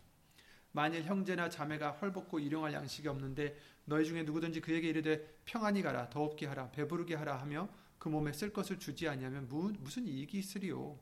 만일 0.72 1.04
형제나 1.04 1.48
자매가 1.48 1.92
헐벗고 1.92 2.38
일용할 2.38 2.74
양식이 2.74 3.08
없는데 3.08 3.56
너희 3.86 4.04
중에 4.04 4.24
누구든지 4.24 4.60
그에게 4.60 4.90
이르되 4.90 5.38
평안히 5.46 5.80
가라 5.80 6.10
더 6.10 6.22
없게 6.22 6.46
하라 6.46 6.70
배부르게 6.70 7.14
하라 7.14 7.40
하며 7.40 7.68
그 7.98 8.08
몸에 8.08 8.32
쓸 8.32 8.52
것을 8.52 8.78
주지 8.78 9.08
아니하면 9.08 9.48
무슨 9.80 10.06
이익이 10.06 10.38
있으리요 10.38 10.98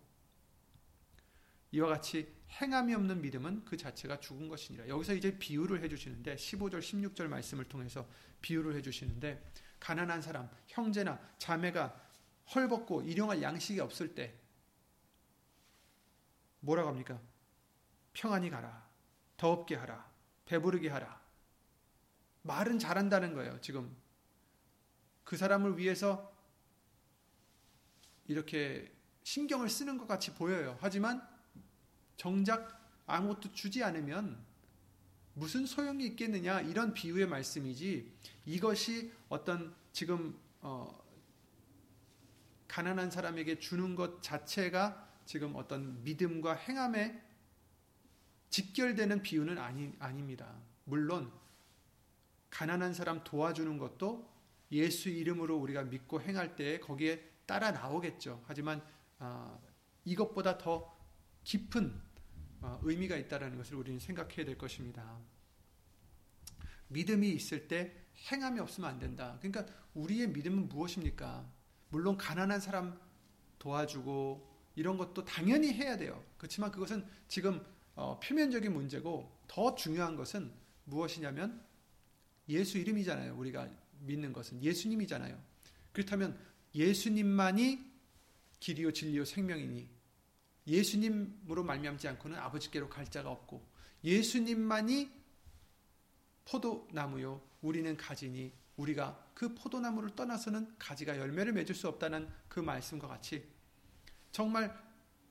이와 1.73 1.89
같이 1.89 2.33
행함이 2.51 2.95
없는 2.95 3.21
믿음은 3.21 3.65
그 3.67 3.77
자체가 3.77 4.21
죽은 4.21 4.49
것이니라 4.49 4.89
여기서 4.89 5.15
이제 5.15 5.37
비유를 5.39 5.83
해주시는데 5.83 6.37
15절 6.37 6.79
16절 6.79 7.27
말씀을 7.27 7.65
통해서 7.65 8.09
비유를 8.41 8.75
해주시는데 8.77 9.53
가난한 9.81 10.23
사람 10.23 10.49
형제나 10.67 11.21
자매가 11.37 12.08
헐벗고 12.55 13.03
일용할 13.03 13.43
양식이 13.43 13.81
없을 13.81 14.15
때 14.15 14.35
뭐라고 16.61 16.89
합니까? 16.89 17.21
평안히 18.13 18.51
가라 18.51 18.89
더 19.37 19.53
없게 19.53 19.77
하라 19.77 20.11
배부르게 20.47 20.89
하라 20.89 21.19
말은 22.43 22.79
잘한다는 22.79 23.35
거예요, 23.35 23.61
지금. 23.61 23.95
그 25.25 25.37
사람을 25.37 25.77
위해서 25.77 26.33
이렇게 28.27 28.91
신경을 29.23 29.69
쓰는 29.69 29.99
것 29.99 30.07
같이 30.07 30.35
보여요. 30.35 30.79
하지만 30.81 31.27
정작 32.17 32.81
아무것도 33.07 33.53
주지 33.53 33.85
않으면 33.85 34.43
무슨 35.35 35.67
소용이 35.67 36.07
있겠느냐 36.07 36.63
이런 36.63 36.95
비유의 36.95 37.27
말씀이지 37.27 38.11
이것이 38.47 39.13
어떤 39.29 39.75
지금 39.93 40.39
어 40.61 41.08
가난한 42.69 43.11
사람에게 43.11 43.59
주는 43.59 43.95
것 43.95 44.23
자체가 44.23 45.09
지금 45.25 45.57
어떤 45.57 46.03
믿음과 46.05 46.55
행함에 46.55 47.23
직결되는 48.51 49.23
비유는 49.23 49.59
아니, 49.59 49.93
아닙니다. 49.99 50.55
물론 50.85 51.31
가난한 52.51 52.95
사람 52.95 53.23
도와주는 53.25 53.77
것도 53.79 54.31
예수 54.73 55.09
이름으로 55.09 55.57
우리가 55.57 55.85
믿고 55.85 56.21
행할 56.21 56.57
때 56.57 56.79
거기에 56.81 57.23
따라 57.47 57.71
나오겠죠. 57.71 58.43
하지만 58.47 58.83
어, 59.19 59.61
이것보다 60.05 60.59
더 60.59 60.97
깊은 61.45 62.01
어, 62.61 62.81
의미가 62.83 63.17
있다는 63.17 63.57
것을 63.57 63.77
우리는 63.77 63.99
생각해야 63.99 64.45
될 64.45 64.59
것입니다. 64.59 65.19
믿음이 66.89 67.31
있을 67.31 67.69
때 67.69 67.95
행함이 68.31 68.61
없으면 68.61 68.91
안 68.91 68.99
된다. 68.99 69.39
그러니까 69.41 69.73
우리의 69.95 70.29
믿음은 70.29 70.69
무엇입니까? 70.69 71.58
물론 71.91 72.17
가난한 72.17 72.61
사람 72.61 72.99
도와주고 73.59 74.47
이런 74.77 74.97
것도 74.97 75.25
당연히 75.25 75.73
해야 75.73 75.97
돼요. 75.97 76.23
그렇지만 76.37 76.71
그것은 76.71 77.05
지금 77.27 77.65
어, 77.95 78.19
표면적인 78.21 78.73
문제고 78.73 79.31
더 79.49 79.75
중요한 79.75 80.15
것은 80.15 80.53
무엇이냐면 80.85 81.61
예수 82.49 82.79
이름이잖아요. 82.79 83.37
우리가 83.37 83.69
믿는 84.01 84.33
것은 84.33 84.63
예수님이잖아요. 84.63 85.37
그렇다면 85.93 86.39
예수님만이 86.75 87.85
길이요 88.61 88.93
진리요 88.93 89.25
생명이니 89.25 89.89
예수님으로 90.67 91.65
말미암지 91.65 92.07
않고는 92.09 92.39
아버지께로 92.39 92.89
갈 92.89 93.11
자가 93.11 93.31
없고 93.31 93.67
예수님만이 94.05 95.11
포도나무요 96.45 97.43
우리는 97.63 97.97
가지니 97.97 98.53
우리가 98.79 99.23
그 99.35 99.55
포도나무를 99.55 100.17
떠나서는 100.17 100.75
가지가 100.79 101.19
열매를 101.19 101.53
맺을 101.53 101.75
수 101.75 101.87
없다는 101.89 102.29
그 102.49 102.61
말씀과 102.61 103.07
같이 103.07 103.47
정말 104.33 104.75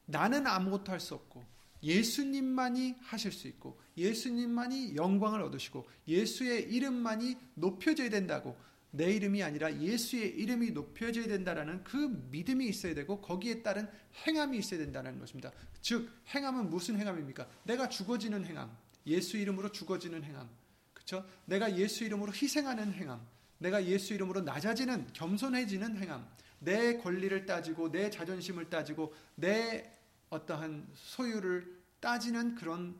나는 0.05 0.45
아무것도 0.45 0.91
할 0.91 0.99
수 0.99 1.15
없고 1.15 1.57
예수님만이 1.83 2.95
하실 3.01 3.31
수 3.31 3.47
있고 3.47 3.79
예수님만이 3.97 4.95
영광을 4.95 5.41
얻으시고 5.41 5.87
예수의 6.07 6.73
이름만이 6.73 7.37
높여져야 7.55 8.09
된다고 8.09 8.57
내 8.89 9.11
이름이 9.13 9.43
아니라 9.43 9.73
예수의 9.79 10.29
이름이 10.39 10.71
높여져야 10.71 11.27
된다라는 11.27 11.83
그 11.83 11.95
믿음이 12.31 12.67
있어야 12.67 12.95
되고 12.95 13.21
거기에 13.21 13.61
따른 13.61 13.87
행함이 14.25 14.57
있어야 14.57 14.79
된다는 14.79 15.19
것입니다. 15.19 15.51
즉 15.81 16.09
행함은 16.33 16.69
무슨 16.69 16.97
행함입니까? 16.97 17.47
내가 17.63 17.89
죽어지는 17.89 18.45
행함, 18.45 18.75
예수 19.05 19.37
이름으로 19.37 19.71
죽어지는 19.71 20.23
행함, 20.23 20.49
그렇죠? 20.93 21.25
내가 21.45 21.77
예수 21.77 22.05
이름으로 22.05 22.33
희생하는 22.33 22.93
행함, 22.93 23.25
내가 23.59 23.85
예수 23.85 24.13
이름으로 24.13 24.41
낮아지는 24.41 25.07
겸손해지는 25.13 25.97
행함, 25.97 26.29
내 26.59 26.97
권리를 26.97 27.45
따지고 27.45 27.91
내 27.91 28.09
자존심을 28.09 28.69
따지고 28.69 29.13
내 29.35 29.97
어떠한 30.29 30.89
소유를 30.93 31.81
따지는 31.99 32.55
그런 32.55 32.99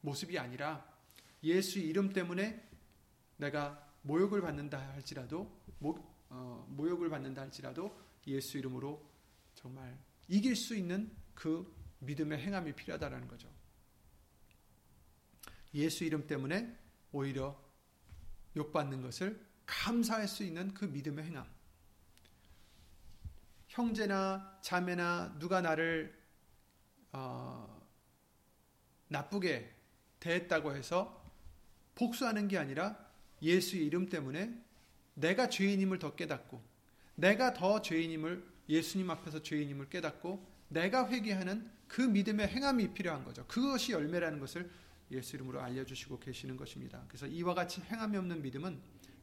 모습이 0.00 0.38
아니라 0.38 0.86
예수 1.42 1.78
이름 1.78 2.12
때문에 2.12 2.68
내가 3.36 3.86
모욕을 4.02 4.40
받는다 4.40 4.78
할지라도 4.92 5.50
모, 5.78 5.96
어, 6.28 6.66
모욕을 6.70 7.08
받는다 7.08 7.42
할지라도 7.42 7.98
예수 8.26 8.58
이름으로 8.58 9.02
정말 9.54 9.98
이길 10.28 10.56
수 10.56 10.74
있는 10.74 11.10
그 11.34 11.74
믿음의 12.00 12.38
행함이 12.38 12.74
필요하다는 12.74 13.28
거죠. 13.28 13.48
예수 15.74 16.04
이름 16.04 16.26
때문에 16.26 16.76
오히려 17.12 17.58
욕받는 18.56 19.02
것을 19.02 19.49
감사할 19.70 20.26
수 20.26 20.42
있는 20.42 20.74
그 20.74 20.84
믿음의 20.84 21.24
행함. 21.24 21.46
형제나 23.68 24.58
자매나 24.60 25.36
누가 25.38 25.60
나를 25.60 26.18
어, 27.12 27.80
나쁘게 29.08 29.72
대했다고 30.18 30.74
해서 30.74 31.24
복수하는 31.94 32.48
게 32.48 32.58
아니라 32.58 32.98
예수의 33.40 33.86
이름 33.86 34.08
때문에 34.08 34.52
내가 35.14 35.48
죄인임을 35.48 35.98
더 36.00 36.16
깨닫고 36.16 36.60
내가 37.14 37.54
더 37.54 37.80
죄인임을 37.80 38.44
예수님 38.68 39.08
앞에서 39.10 39.42
죄인임을 39.42 39.88
깨닫고 39.88 40.46
내가 40.68 41.08
회개하는 41.08 41.70
그 41.86 42.00
믿음의 42.00 42.48
행함이 42.48 42.92
필요한 42.92 43.24
거죠. 43.24 43.46
그것이 43.46 43.92
열매라는 43.92 44.40
것을 44.40 44.70
예수 45.10 45.36
이름으로 45.36 45.60
알려주시고 45.60 46.20
계시는 46.20 46.56
것입니다. 46.56 47.04
그래서 47.08 47.26
이와 47.26 47.54
같이 47.54 47.80
행함이 47.82 48.16
없는 48.16 48.42
믿음은 48.42 48.80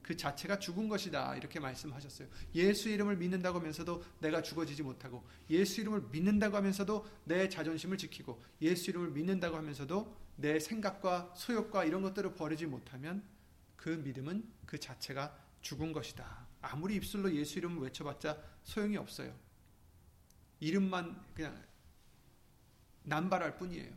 그 0.07 0.15
자체가 0.15 0.57
죽은 0.57 0.87
것이다. 0.87 1.35
이렇게 1.35 1.59
말씀하셨어요. 1.59 2.29
예수 2.55 2.87
이름을 2.87 3.17
믿는다고 3.17 3.59
하면서도 3.59 4.01
내가 4.19 4.41
죽어지지 4.41 4.81
못하고, 4.81 5.27
예수 5.49 5.81
이름을 5.81 6.03
믿는다고 6.09 6.55
하면서도 6.55 7.05
내 7.25 7.49
자존심을 7.49 7.97
지키고, 7.97 8.41
예수 8.61 8.89
이름을 8.91 9.09
믿는다고 9.11 9.57
하면서도 9.57 10.15
내 10.37 10.61
생각과 10.61 11.33
소욕과 11.35 11.83
이런 11.83 12.03
것들을 12.03 12.35
버리지 12.35 12.67
못하면 12.67 13.21
그 13.75 13.89
믿음은 13.89 14.49
그 14.65 14.79
자체가 14.79 15.37
죽은 15.59 15.91
것이다. 15.91 16.47
아무리 16.61 16.95
입술로 16.95 17.35
예수 17.35 17.59
이름을 17.59 17.83
외쳐봤자 17.83 18.41
소용이 18.63 18.95
없어요. 18.95 19.35
이름만 20.61 21.21
그냥 21.33 21.61
남발할 23.03 23.57
뿐이에요. 23.57 23.91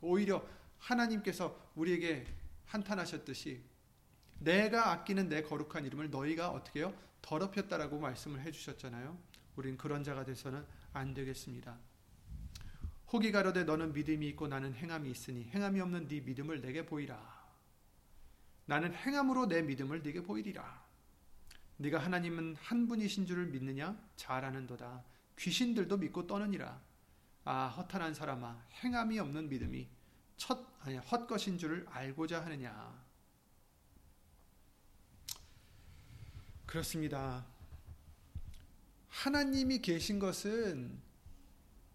오히려 0.00 0.44
하나님께서 0.78 1.70
우리에게 1.76 2.26
한탄하셨듯이 2.66 3.62
내가 4.44 4.92
아끼는 4.92 5.28
내 5.28 5.42
거룩한 5.42 5.86
이름을 5.86 6.10
너희가 6.10 6.50
어떻게 6.50 6.80
해요? 6.80 6.94
더럽혔다라고 7.22 7.98
말씀을 7.98 8.42
해주셨잖아요. 8.42 9.18
우린 9.56 9.78
그런 9.78 10.04
자가 10.04 10.24
돼서는 10.24 10.64
안 10.92 11.14
되겠습니다. 11.14 11.78
혹이 13.12 13.32
가로되 13.32 13.64
너는 13.64 13.92
믿음이 13.92 14.28
있고 14.28 14.46
나는 14.48 14.74
행함이 14.74 15.10
있으니 15.10 15.44
행함이 15.44 15.80
없는 15.80 16.08
네 16.08 16.20
믿음을 16.20 16.60
내게 16.60 16.84
보이라. 16.84 17.44
나는 18.66 18.94
행함으로 18.94 19.46
내 19.46 19.62
믿음을 19.62 20.02
네게 20.02 20.22
보이리라. 20.22 20.84
네가 21.76 21.98
하나님은 21.98 22.56
한 22.60 22.86
분이신 22.86 23.26
줄을 23.26 23.46
믿느냐? 23.46 23.96
잘 24.16 24.44
아는도다. 24.44 25.04
귀신들도 25.38 25.96
믿고 25.96 26.26
떠느니라. 26.26 26.80
아 27.44 27.66
허탄한 27.68 28.14
사람아 28.14 28.62
행함이 28.82 29.18
없는 29.18 29.48
믿음이 29.48 29.88
첫 30.36 30.66
아니 30.80 30.96
헛것인 30.96 31.58
줄을 31.58 31.86
알고자 31.90 32.44
하느냐. 32.44 33.03
그렇습니다. 36.74 37.46
하나님이 39.08 39.78
계신 39.78 40.18
것은 40.18 41.00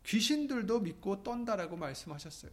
귀신들도 0.06 0.80
믿고 0.80 1.22
떤다라고 1.22 1.76
말씀하셨어요. 1.76 2.52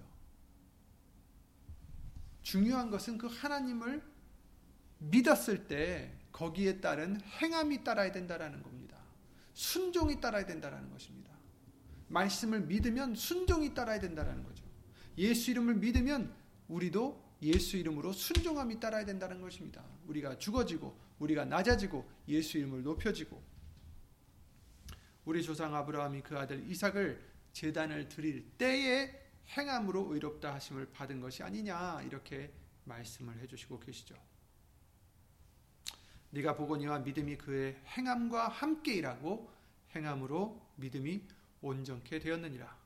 중요한 2.42 2.90
것은 2.90 3.16
그 3.16 3.28
하나님을 3.28 4.02
믿었을 4.98 5.68
때 5.68 6.18
거기에 6.32 6.80
따른 6.80 7.20
행함이 7.20 7.84
따라야 7.84 8.10
된다라는 8.10 8.60
겁니다. 8.60 8.98
순종이 9.54 10.20
따라야 10.20 10.46
된다라는 10.46 10.90
것입니다. 10.90 11.30
말씀을 12.08 12.62
믿으면 12.62 13.14
순종이 13.14 13.72
따라야 13.72 14.00
된다는 14.00 14.42
거죠. 14.42 14.64
예수 15.16 15.52
이름을 15.52 15.76
믿으면 15.76 16.34
우리도 16.66 17.24
예수 17.42 17.76
이름으로 17.76 18.12
순종함이 18.12 18.80
따라야 18.80 19.04
된다는 19.04 19.40
것입니다. 19.40 19.84
우리가 20.08 20.38
죽어지고 20.38 21.05
우리가 21.18 21.44
낮아지고 21.44 22.08
예수 22.28 22.58
이름을 22.58 22.82
높여지고 22.82 23.42
우리 25.24 25.42
조상 25.42 25.74
아브라함이 25.74 26.22
그 26.22 26.38
아들 26.38 26.68
이삭을 26.68 27.20
제단을 27.52 28.08
드릴 28.08 28.50
때에 28.58 29.26
행함으로 29.48 30.12
의롭다 30.12 30.54
하심을 30.54 30.90
받은 30.92 31.20
것이 31.20 31.42
아니냐 31.42 32.02
이렇게 32.02 32.52
말씀을 32.84 33.38
해주시고 33.40 33.80
계시죠. 33.80 34.14
네가 36.30 36.56
보거니와 36.56 37.00
믿음이 37.00 37.38
그의 37.38 37.76
행함과 37.96 38.48
함께 38.48 38.94
일하고 38.94 39.50
행함으로 39.94 40.60
믿음이 40.76 41.22
온전케 41.60 42.18
되었느니라. 42.18 42.76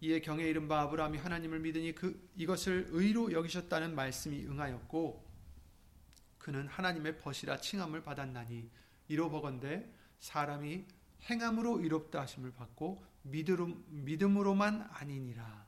이에 0.00 0.20
경에 0.20 0.44
이른 0.44 0.66
바 0.68 0.82
아브라함이 0.82 1.18
하나님을 1.18 1.60
믿으니 1.60 1.94
그 1.94 2.30
이것을 2.36 2.88
의로 2.90 3.32
여기셨다는 3.32 3.94
말씀이 3.94 4.44
응하였고 4.46 5.33
그는 6.44 6.68
하나님의 6.68 7.20
벗이라 7.20 7.56
칭함을 7.56 8.02
받았나니 8.02 8.70
이로 9.08 9.30
보건대 9.30 9.90
사람이 10.18 10.84
행함으로 11.22 11.80
의롭다 11.80 12.20
하심을 12.20 12.52
받고 12.52 13.02
믿음 13.22 14.36
으로만 14.36 14.86
아니니라. 14.92 15.64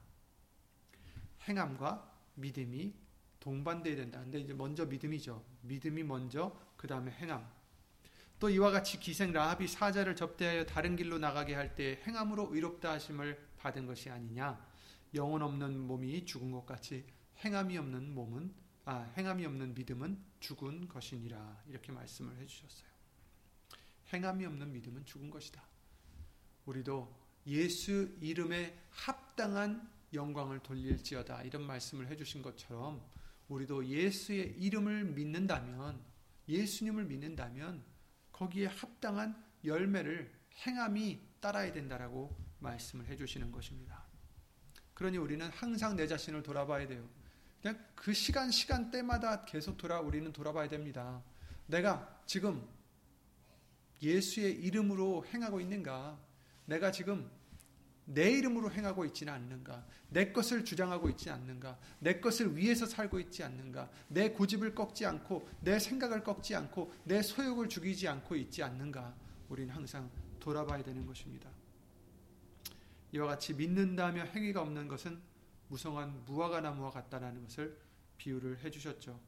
행함과 1.48 2.12
믿음이 2.34 2.92
동반돼야 3.40 3.96
된다. 3.96 4.20
근데 4.20 4.38
이제 4.38 4.52
먼저 4.52 4.84
믿음이죠. 4.84 5.42
믿음이 5.62 6.02
먼저 6.02 6.54
그 6.76 6.86
다음에 6.86 7.10
행함. 7.10 7.50
또 8.38 8.50
이와 8.50 8.70
같이 8.70 9.00
기생 9.00 9.32
라합이 9.32 9.66
사자를 9.68 10.14
접대하여 10.14 10.66
다른 10.66 10.94
길로 10.94 11.16
나가게 11.16 11.54
할 11.54 11.74
때 11.74 12.02
행함으로 12.06 12.54
의롭다 12.54 12.92
하심을 12.92 13.48
받은 13.56 13.86
것이 13.86 14.10
아니냐. 14.10 14.62
영혼 15.14 15.40
없는 15.40 15.80
몸이 15.86 16.26
죽은 16.26 16.50
것 16.50 16.66
같이 16.66 17.06
행함이 17.42 17.78
없는 17.78 18.14
몸은 18.14 18.65
아 18.88 19.02
행함이 19.16 19.44
없는 19.44 19.74
믿음은 19.74 20.16
죽은 20.38 20.86
것이니라 20.86 21.64
이렇게 21.66 21.90
말씀을 21.90 22.36
해주셨어요. 22.38 22.88
행함이 24.12 24.46
없는 24.46 24.72
믿음은 24.72 25.04
죽은 25.04 25.28
것이다. 25.28 25.60
우리도 26.66 27.12
예수 27.48 28.16
이름에 28.20 28.78
합당한 28.90 29.90
영광을 30.12 30.60
돌릴지어다 30.60 31.42
이런 31.42 31.66
말씀을 31.66 32.06
해주신 32.06 32.42
것처럼 32.42 33.04
우리도 33.48 33.86
예수의 33.86 34.54
이름을 34.56 35.04
믿는다면 35.04 36.00
예수님을 36.48 37.06
믿는다면 37.06 37.82
거기에 38.30 38.66
합당한 38.66 39.44
열매를 39.64 40.32
행함이 40.64 41.20
따라야 41.40 41.72
된다라고 41.72 42.36
말씀을 42.60 43.06
해주시는 43.06 43.50
것입니다. 43.50 44.04
그러니 44.94 45.18
우리는 45.18 45.48
항상 45.50 45.96
내 45.96 46.06
자신을 46.06 46.44
돌아봐야 46.44 46.86
돼요. 46.86 47.15
그냥 47.66 47.84
그 47.96 48.12
시간 48.12 48.52
시간 48.52 48.92
때마다 48.92 49.44
계속 49.44 49.76
돌아 49.76 49.98
우리는 49.98 50.32
돌아봐야 50.32 50.68
됩니다. 50.68 51.20
내가 51.66 52.16
지금 52.24 52.64
예수의 54.00 54.52
이름으로 54.60 55.26
행하고 55.26 55.60
있는가? 55.60 56.16
내가 56.66 56.92
지금 56.92 57.28
내 58.04 58.30
이름으로 58.30 58.70
행하고 58.70 59.04
있지는 59.06 59.32
않는가? 59.32 59.84
내 60.10 60.30
것을 60.30 60.64
주장하고 60.64 61.08
있지 61.08 61.28
않는가? 61.28 61.76
내 61.98 62.20
것을 62.20 62.56
위해서 62.56 62.86
살고 62.86 63.18
있지 63.18 63.42
않는가? 63.42 63.90
내 64.06 64.30
고집을 64.30 64.76
꺾지 64.76 65.04
않고 65.04 65.48
내 65.60 65.80
생각을 65.80 66.22
꺾지 66.22 66.54
않고 66.54 66.94
내 67.02 67.20
소욕을 67.20 67.68
죽이지 67.68 68.06
않고 68.06 68.36
있지 68.36 68.62
않는가? 68.62 69.12
우리는 69.48 69.74
항상 69.74 70.08
돌아봐야 70.38 70.84
되는 70.84 71.04
것입니다. 71.04 71.50
이와 73.10 73.26
같이 73.26 73.54
믿는다며 73.54 74.22
행위가 74.22 74.62
없는 74.62 74.86
것은 74.86 75.20
무성한 75.68 76.24
무화과 76.24 76.60
나무와 76.60 76.90
같다라는 76.90 77.42
것을 77.44 77.78
비유를 78.18 78.58
해주셨죠. 78.64 79.20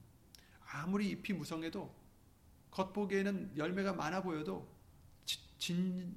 아무리 0.71 1.11
잎이 1.11 1.37
무성해도 1.37 1.95
겉보기에는 2.71 3.57
열매가 3.57 3.95
많아 3.95 4.23
보여도 4.23 4.69
진, 5.59 6.17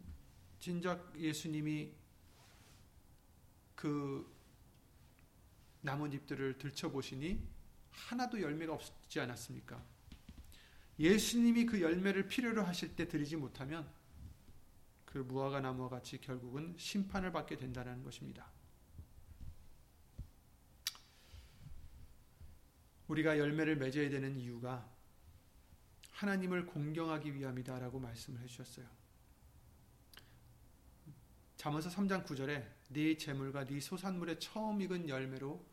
진작 0.60 1.14
예수님이 1.18 1.92
그 3.76 4.32
나뭇잎들을 5.82 6.60
들춰보시니 6.60 7.42
하나도 7.90 8.42
열매가 8.42 8.74
없지 8.74 9.20
않았습니까? 9.20 9.84
예수님이 11.00 11.66
그 11.66 11.82
열매를 11.82 12.28
필요로 12.28 12.64
하실 12.64 12.96
때 12.96 13.08
드리지 13.08 13.38
못하면 13.38 13.90
그 15.06 15.18
무화과 15.18 15.62
나무와 15.62 15.90
같이 15.90 16.22
결국은 16.22 16.76
심판을 16.78 17.32
받게 17.32 17.58
된다는 17.58 18.04
것입니다. 18.04 18.48
우리가 23.12 23.38
열매를 23.38 23.76
맺어야 23.76 24.10
되는 24.10 24.38
이유가 24.38 24.90
하나님을 26.12 26.66
공경하기 26.66 27.36
위함이다라고 27.36 28.00
말씀을 28.00 28.40
해주셨어요. 28.42 28.86
잠언서 31.58 31.90
3장 31.90 32.26
9절에 32.26 32.66
네 32.90 33.18
재물과 33.18 33.66
네 33.66 33.82
소산물의 33.82 34.40
처음 34.40 34.82
익은 34.82 35.10
열매로 35.10 35.64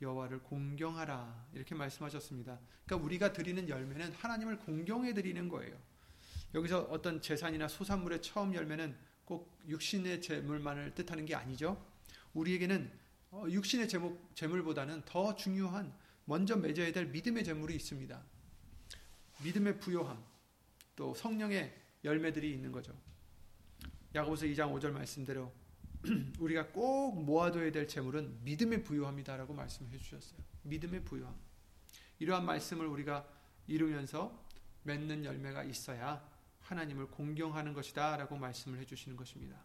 여호와를 0.00 0.42
공경하라 0.44 1.48
이렇게 1.52 1.74
말씀하셨습니다. 1.74 2.60
그러니까 2.84 3.04
우리가 3.04 3.32
드리는 3.32 3.68
열매는 3.68 4.12
하나님을 4.12 4.58
공경해 4.60 5.14
드리는 5.14 5.48
거예요. 5.48 5.76
여기서 6.54 6.82
어떤 6.82 7.20
재산이나 7.20 7.66
소산물의 7.66 8.22
처음 8.22 8.54
열매는 8.54 8.96
꼭 9.24 9.58
육신의 9.66 10.22
재물만을 10.22 10.94
뜻하는 10.94 11.26
게 11.26 11.34
아니죠. 11.34 11.84
우리에게는 12.34 12.88
어, 13.32 13.46
육신의 13.48 13.88
재물보다는 14.34 15.02
더 15.04 15.34
중요한 15.34 15.92
먼저 16.24 16.56
맺어야 16.56 16.92
될 16.92 17.06
믿음의 17.06 17.44
재물이 17.44 17.74
있습니다. 17.76 18.22
믿음의 19.42 19.78
부요함, 19.78 20.24
또 20.96 21.14
성령의 21.14 21.74
열매들이 22.04 22.52
있는 22.52 22.72
거죠. 22.72 22.96
야고보서 24.14 24.46
2장 24.46 24.72
5절 24.72 24.92
말씀대로 24.92 25.52
우리가 26.38 26.68
꼭 26.68 27.24
모아둬야 27.24 27.72
될 27.72 27.88
재물은 27.88 28.44
믿음의 28.44 28.84
부요함이다라고 28.84 29.54
말씀해 29.54 29.96
주셨어요. 29.98 30.38
믿음의 30.62 31.04
부요함. 31.04 31.34
이러한 32.18 32.44
말씀을 32.44 32.86
우리가 32.86 33.26
이루면서 33.66 34.44
맺는 34.84 35.24
열매가 35.24 35.64
있어야 35.64 36.26
하나님을 36.60 37.08
공경하는 37.08 37.72
것이다 37.72 38.16
라고 38.16 38.36
말씀을 38.36 38.78
해 38.78 38.84
주시는 38.84 39.16
것입니다. 39.16 39.58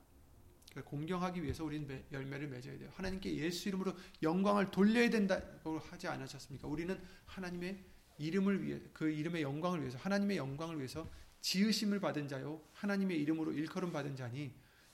그러니까 0.69 0.89
공경하기 0.89 1.43
위해서 1.43 1.63
우리는 1.63 2.03
열매를 2.11 2.47
맺어야 2.47 2.77
돼요. 2.77 2.89
하나님께 2.93 3.35
예수 3.37 3.69
이름으로 3.69 3.93
영광을 4.21 4.71
돌려야 4.71 5.09
된다고 5.09 5.79
하지 5.79 6.07
않으셨습니까? 6.07 6.67
우리는 6.67 6.99
하나님의 7.25 7.83
이름을 8.19 8.63
위해 8.63 8.81
그 8.93 9.09
이름의 9.09 9.41
영광을 9.41 9.81
위해서 9.81 9.97
하나님의 9.97 10.37
영광을 10.37 10.77
위해서 10.77 11.09
지으심을 11.41 11.99
받은 11.99 12.27
자요 12.27 12.61
하나님의 12.73 13.19
이름으로 13.21 13.53
일컬음 13.53 13.91
받은 13.91 14.15
자니 14.15 14.53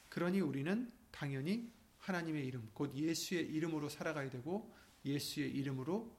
그러니 0.09 0.41
우리는 0.41 0.91
당연히 1.11 1.71
하나님의 1.97 2.45
이름 2.45 2.69
곧 2.73 2.95
예수의 2.95 3.47
이름으로 3.47 3.89
살아가야 3.89 4.29
되고 4.29 4.73
예수의 5.03 5.49
이름으로 5.51 6.15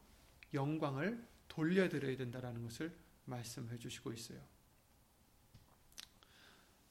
영광을 0.53 1.25
돌려드려야 1.49 2.17
된다라는 2.17 2.63
것을 2.63 2.95
말씀해 3.25 3.79
주시고 3.79 4.13
있어요. 4.13 4.41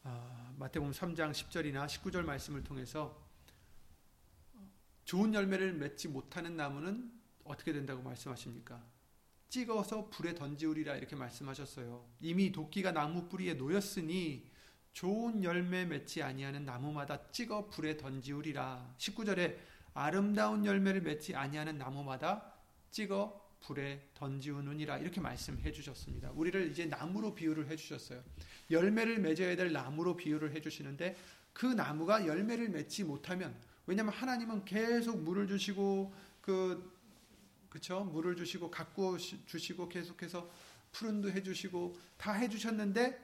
아, 0.03 0.44
마태복음 0.57 0.91
3장 0.93 1.31
10절이나 1.31 1.85
19절 1.85 2.23
말씀을 2.23 2.63
통해서 2.63 3.21
좋은 5.03 5.33
열매를 5.33 5.73
맺지 5.73 6.07
못하는 6.07 6.55
나무는 6.55 7.11
어떻게 7.43 7.73
된다고 7.73 8.01
말씀하십니까? 8.01 8.81
찍어서 9.49 10.09
불에 10.09 10.33
던지우리라 10.33 10.95
이렇게 10.95 11.15
말씀하셨어요. 11.15 12.07
이미 12.21 12.51
도끼가 12.51 12.91
나무 12.91 13.27
뿌리에 13.27 13.53
놓였으니 13.55 14.49
좋은 14.93 15.43
열매 15.43 15.85
맺지 15.85 16.23
아니하는 16.23 16.65
나무마다 16.65 17.29
찍어 17.31 17.69
불에 17.69 17.97
던지우리라. 17.97 18.95
19절에 18.97 19.57
아름다운 19.93 20.65
열매를 20.65 21.01
맺지 21.01 21.35
아니하는 21.35 21.77
나무마다 21.77 22.53
찍어 22.91 23.44
불에 23.61 24.07
던지우느니라 24.13 24.99
이렇게 24.99 25.19
말씀해 25.21 25.71
주셨습니다. 25.71 26.31
우리를 26.31 26.69
이제 26.71 26.85
나무로 26.85 27.33
비유를 27.33 27.67
해 27.67 27.75
주셨어요. 27.75 28.23
열매를 28.69 29.19
맺어야 29.19 29.55
될 29.55 29.71
나무로 29.71 30.15
비유를 30.15 30.53
해 30.53 30.61
주시는데 30.61 31.15
그 31.53 31.65
나무가 31.65 32.25
열매를 32.25 32.69
맺지 32.69 33.03
못하면 33.05 33.55
왜냐하면 33.87 34.13
하나님은 34.13 34.65
계속 34.65 35.21
물을 35.21 35.47
주시고 35.47 36.13
그 36.41 36.93
그쵸 37.69 38.03
물을 38.03 38.35
주시고 38.35 38.71
가꾸어 38.71 39.17
주시고 39.17 39.89
계속해서 39.89 40.49
푸른도 40.91 41.29
해 41.31 41.43
주시고 41.43 41.97
다 42.17 42.33
해 42.33 42.47
주셨는데 42.47 43.19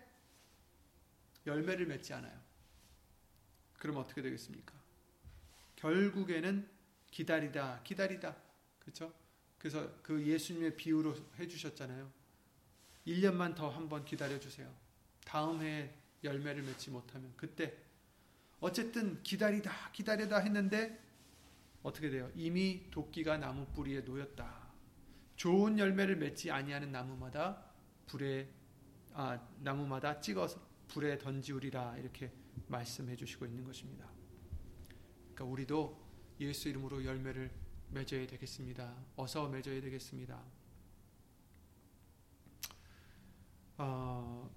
열매를 1.45 1.85
맺지 1.87 2.13
않아요. 2.13 2.39
그럼 3.77 3.97
어떻게 3.97 4.21
되겠습니까? 4.21 4.73
결국에는 5.77 6.67
기다리다 7.09 7.81
기다리다 7.83 8.35
그렇죠? 8.79 9.13
그래서 9.61 9.87
그 10.01 10.25
예수님의 10.25 10.75
비유로 10.75 11.15
해주셨잖아요. 11.37 12.11
1년만 13.05 13.53
더 13.53 13.69
한번 13.69 14.03
기다려주세요. 14.03 14.67
다음 15.23 15.61
해에 15.61 15.93
열매를 16.23 16.63
맺지 16.63 16.89
못하면 16.89 17.31
그때 17.37 17.77
어쨌든 18.59 19.21
기다리다 19.21 19.91
기다리다 19.91 20.39
했는데 20.39 20.99
어떻게 21.83 22.09
돼요? 22.09 22.31
이미 22.33 22.89
도끼가 22.89 23.37
나무 23.37 23.67
뿌리에 23.67 24.01
놓였다. 24.01 24.71
좋은 25.35 25.77
열매를 25.77 26.15
맺지 26.15 26.49
아니하는 26.49 26.91
나무마다 26.91 27.63
불에 28.07 28.49
아, 29.13 29.47
나무마다 29.59 30.19
찍어서 30.21 30.59
불에 30.87 31.19
던지우리라 31.19 31.97
이렇게 31.99 32.31
말씀해 32.67 33.15
주시고 33.15 33.45
있는 33.45 33.63
것입니다. 33.63 34.09
그러니까 35.35 35.45
우리도 35.45 36.03
예수 36.39 36.67
이름으로 36.67 37.05
열매를 37.05 37.60
맺어야 37.91 38.25
되겠습니다. 38.25 38.95
어서 39.17 39.49
맺어야 39.49 39.81
되겠습니다. 39.81 40.41
어, 43.77 44.49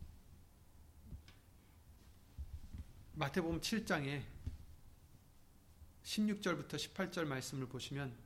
마태복음 3.14 3.60
7장에 3.60 4.22
16절부터 6.04 6.74
18절 6.74 7.24
말씀을 7.24 7.66
보시면 7.66 8.16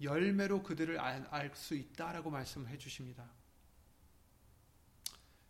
열매로 0.00 0.62
그들을 0.62 0.98
알 0.98 1.50
수 1.54 1.74
있다라고 1.74 2.30
말씀해 2.30 2.78
주십니다. 2.78 3.28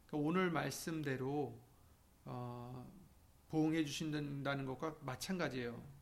그러니까 0.06 0.28
오늘 0.28 0.50
말씀대로 0.50 1.60
어, 2.24 2.90
보응해 3.48 3.84
주신다는 3.84 4.64
것과 4.64 4.96
마찬가지예요. 5.02 5.99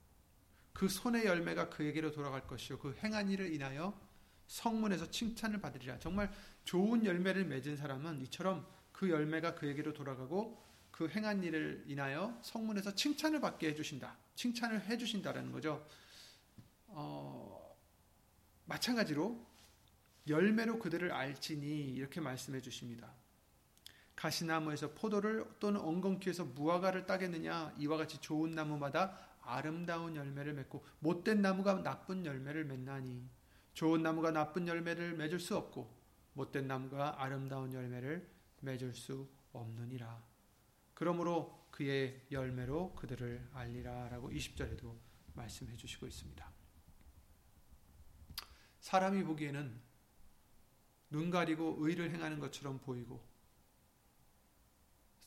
그 0.78 0.88
손의 0.88 1.26
열매가 1.26 1.70
그에게로 1.70 2.12
돌아갈 2.12 2.46
것이요 2.46 2.78
그 2.78 2.96
행한 3.02 3.28
일을 3.28 3.52
인하여 3.52 4.00
성문에서 4.46 5.10
칭찬을 5.10 5.60
받으리라. 5.60 5.98
정말 5.98 6.32
좋은 6.62 7.04
열매를 7.04 7.46
맺은 7.46 7.76
사람은 7.76 8.22
이처럼 8.22 8.64
그 8.92 9.10
열매가 9.10 9.56
그에게로 9.56 9.92
돌아가고 9.92 10.64
그 10.92 11.08
행한 11.08 11.42
일을 11.42 11.82
인하여 11.88 12.38
성문에서 12.42 12.94
칭찬을 12.94 13.40
받게 13.40 13.70
해주신다. 13.70 14.16
칭찬을 14.36 14.82
해주신다라는 14.82 15.50
거죠. 15.50 15.84
어, 16.86 17.76
마찬가지로 18.66 19.44
열매로 20.28 20.78
그들을 20.78 21.10
알지니 21.10 21.92
이렇게 21.94 22.20
말씀해 22.20 22.60
주십니다. 22.60 23.12
가시나무에서 24.14 24.92
포도를 24.92 25.44
또는 25.58 25.80
엉겅퀴에서 25.80 26.44
무화과를 26.44 27.06
따겠느냐 27.06 27.74
이와 27.78 27.96
같이 27.96 28.20
좋은 28.20 28.52
나무마다 28.52 29.27
아름다운 29.48 30.14
열매를 30.14 30.52
맺고 30.54 30.84
못된 31.00 31.40
나무가 31.40 31.82
나쁜 31.82 32.24
열매를 32.24 32.64
맺나니 32.64 33.28
좋은 33.72 34.02
나무가 34.02 34.30
나쁜 34.30 34.68
열매를 34.68 35.16
맺을 35.16 35.40
수 35.40 35.56
없고 35.56 35.96
못된 36.34 36.66
나무가 36.66 37.22
아름다운 37.22 37.72
열매를 37.72 38.28
맺을 38.60 38.94
수 38.94 39.28
없느니라. 39.52 40.22
그러므로 40.94 41.66
그의 41.70 42.26
열매로 42.30 42.94
그들을 42.94 43.50
알리라라고 43.52 44.30
20절에도 44.30 44.96
말씀해 45.34 45.76
주시고 45.76 46.06
있습니다. 46.06 46.52
사람이 48.80 49.22
보기에는 49.24 49.80
눈 51.10 51.30
가리고 51.30 51.76
의를 51.80 52.10
행하는 52.10 52.38
것처럼 52.38 52.78
보이고 52.80 53.24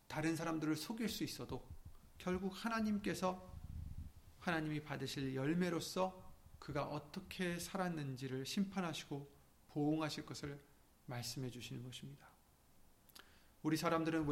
다른 0.07 0.35
사람들을 0.35 0.75
속일 0.75 1.09
수 1.09 1.23
있어도 1.23 1.67
결국 2.17 2.53
하나님께서 2.53 3.50
하나님이 4.41 4.81
받으실 4.81 5.33
열매로서 5.35 6.29
그가 6.59 6.85
어떻게 6.85 7.57
살았는지를 7.57 8.45
심판하시고 8.45 9.31
보응하실 9.69 10.25
것을 10.25 10.59
말씀해 11.05 11.49
주시는 11.49 11.83
것입니다. 11.83 12.29
우리 13.63 13.77
사람들은 13.77 14.27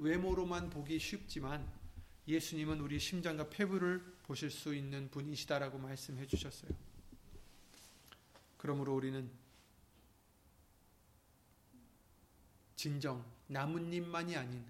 외모로만 0.00 0.70
보기 0.70 0.98
쉽지만 0.98 1.72
예수님은 2.26 2.80
우리 2.80 2.98
심장과 2.98 3.48
폐부를 3.50 4.00
보실 4.22 4.50
수 4.50 4.74
있는 4.74 5.10
분이시다라고 5.10 5.78
말씀해 5.78 6.26
주셨어요. 6.26 6.70
그러므로 8.56 8.94
우리는 8.94 9.30
진정 12.76 13.24
나뭇잎만이 13.46 14.36
아닌 14.36 14.64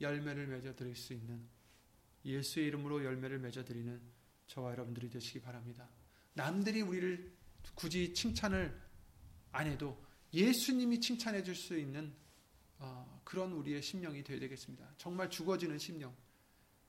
열매를 0.00 0.46
맺어 0.46 0.74
드릴 0.74 0.96
수 0.96 1.12
있는 1.12 1.46
예수의 2.24 2.66
이름으로 2.68 3.04
열매를 3.04 3.38
맺어 3.38 3.64
드리는 3.64 4.00
저와 4.46 4.72
여러분들이 4.72 5.10
되시기 5.10 5.40
바랍니다. 5.40 5.88
남들이 6.34 6.82
우리를 6.82 7.32
굳이 7.74 8.12
칭찬을 8.14 8.80
안 9.52 9.66
해도 9.66 10.02
예수님이 10.32 11.00
칭찬해 11.00 11.42
줄 11.42 11.54
수 11.54 11.78
있는 11.78 12.12
어, 12.78 13.20
그런 13.24 13.52
우리의 13.52 13.80
심령이 13.82 14.24
되어야 14.24 14.40
되겠습니다. 14.40 14.94
정말 14.98 15.30
죽어지는 15.30 15.78
심령. 15.78 16.14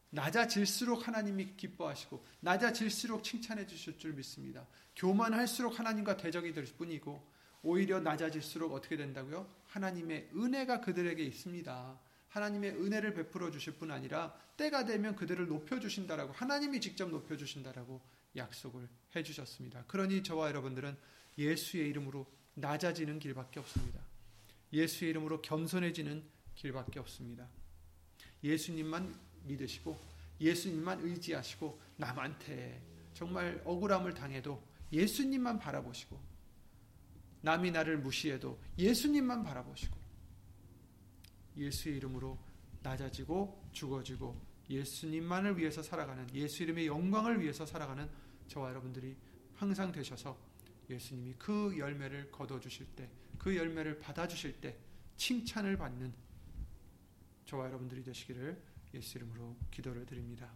낮아질수록 0.10 1.08
하나님이 1.08 1.56
기뻐하시고 1.56 2.26
낮아질수록 2.39 3.24
칭찬해 3.24 3.65
주실 3.65 3.98
줄 3.98 4.13
믿습니다. 4.13 4.67
교만할수록 4.96 5.80
하나님과 5.80 6.17
대적이 6.17 6.54
될 6.54 6.65
뿐이고 6.65 7.32
오히려 7.63 8.00
낮아질수록 8.00 8.74
어떻게 8.74 8.96
된다고요? 8.96 9.52
하나님의 9.67 10.30
은혜가 10.36 10.82
그들에게 10.82 11.24
있습니다. 11.24 12.00
하나님의 12.34 12.72
은혜를 12.72 13.13
베풀어 13.13 13.52
주실 13.52 13.74
뿐 13.74 13.91
아니라 13.91 14.36
때가 14.58 14.86
되면 14.86 15.15
그들을 15.15 15.48
높여 15.48 15.80
주신다라고 15.80 16.34
하나님이 16.34 16.82
직접 16.82 17.10
높여 17.10 17.38
주신다라고 17.38 18.02
약속을 18.36 18.89
해 19.15 19.22
주셨습니다. 19.22 19.84
그러니 19.86 20.24
저와 20.24 20.48
여러분들은 20.48 20.98
예수의 21.38 21.89
이름으로 21.89 22.26
낮아지는 22.56 23.19
길밖에 23.19 23.60
없습니다. 23.60 24.00
예수의 24.72 25.12
이름으로 25.12 25.43
겸손해지는 25.43 26.24
길밖에 26.56 27.00
없습니다. 27.00 27.48
예수님만 28.43 29.13
믿으시고 29.43 29.96
예수님만 30.41 31.02
의지하시고 31.02 31.80
남한테 31.98 32.82
정말 33.13 33.62
억울함을 33.63 34.15
당해도 34.15 34.62
예수님만 34.91 35.60
바라보시고 35.60 36.19
남이 37.41 37.69
나를 37.69 38.00
무시해도 38.00 38.60
예수님만 38.80 39.43
바라보시고 39.43 40.02
예수의 41.57 41.97
이름으로 41.97 42.37
낮아지고 42.81 43.69
죽어지고 43.71 44.39
예수님만을 44.69 45.57
위해서 45.57 45.81
살아가는 45.81 46.27
예수 46.33 46.63
이름의 46.63 46.87
영광을 46.87 47.41
위해서 47.41 47.65
살아가는 47.65 48.09
저와 48.47 48.69
여러분들이 48.69 49.15
항상 49.55 49.91
되셔서 49.91 50.37
예수님이 50.89 51.35
그 51.37 51.77
열매를 51.77 52.31
거둬 52.31 52.59
주실 52.59 52.87
때, 52.95 53.09
그 53.37 53.55
열매를 53.55 53.99
받아 53.99 54.27
주실 54.27 54.59
때 54.59 54.77
칭찬을 55.15 55.77
받는 55.77 56.13
저와 57.45 57.67
여러분들이 57.67 58.03
되시기를 58.03 58.61
예수 58.93 59.17
이름으로 59.17 59.55
기도를 59.71 60.05
드립니다. 60.05 60.51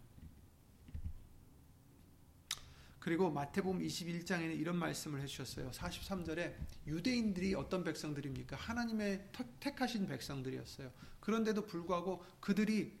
그리고 2.98 3.30
마태복음 3.30 3.80
21장에는 3.80 4.58
이런 4.58 4.76
말씀을 4.76 5.20
해주셨어요. 5.22 5.70
43절에 5.70 6.54
유대인들이 6.86 7.54
어떤 7.54 7.84
백성들입니까? 7.84 8.56
하나님의 8.56 9.28
택하신 9.60 10.06
백성들이었어요. 10.06 10.90
그런데도 11.20 11.66
불구하고 11.66 12.24
그들이 12.40 12.98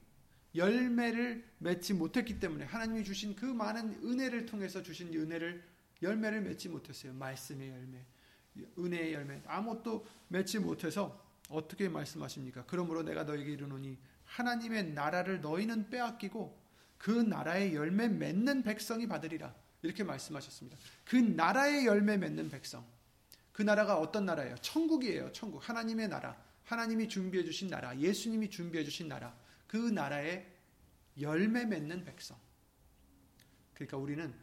열매를 0.54 1.44
맺지 1.58 1.94
못했기 1.94 2.40
때문에 2.40 2.64
하나님이 2.64 3.04
주신 3.04 3.34
그 3.36 3.44
많은 3.44 4.00
은혜를 4.04 4.46
통해서 4.46 4.82
주신 4.82 5.12
은혜를 5.12 5.62
열매를 6.02 6.42
맺지 6.42 6.68
못했어요. 6.68 7.12
말씀의 7.14 7.70
열매, 7.70 8.04
은혜의 8.78 9.12
열매 9.12 9.42
아무것도 9.46 10.06
맺지 10.28 10.60
못해서 10.60 11.24
어떻게 11.48 11.88
말씀하십니까? 11.88 12.64
그러므로 12.66 13.02
내가 13.02 13.24
너에게 13.24 13.52
이르노니 13.52 13.98
하나님의 14.24 14.92
나라를 14.92 15.40
너희는 15.40 15.90
빼앗기고 15.90 16.58
그 16.98 17.10
나라의 17.10 17.74
열매 17.74 18.08
맺는 18.08 18.62
백성이 18.62 19.06
받으리라. 19.06 19.54
이렇게 19.82 20.02
말씀하셨습니다. 20.04 20.76
그 21.04 21.16
나라의 21.16 21.86
열매 21.86 22.16
맺는 22.16 22.50
백성. 22.50 22.84
그 23.52 23.62
나라가 23.62 23.98
어떤 23.98 24.26
나라예요? 24.26 24.56
천국이에요. 24.56 25.32
천국. 25.32 25.68
하나님의 25.68 26.08
나라. 26.08 26.36
하나님이 26.64 27.08
준비해 27.08 27.44
주신 27.44 27.68
나라. 27.68 27.98
예수님이 27.98 28.50
준비해 28.50 28.84
주신 28.84 29.08
나라. 29.08 29.36
그 29.66 29.76
나라의 29.76 30.46
열매 31.20 31.64
맺는 31.64 32.04
백성. 32.04 32.36
그러니까 33.74 33.96
우리는 33.96 34.34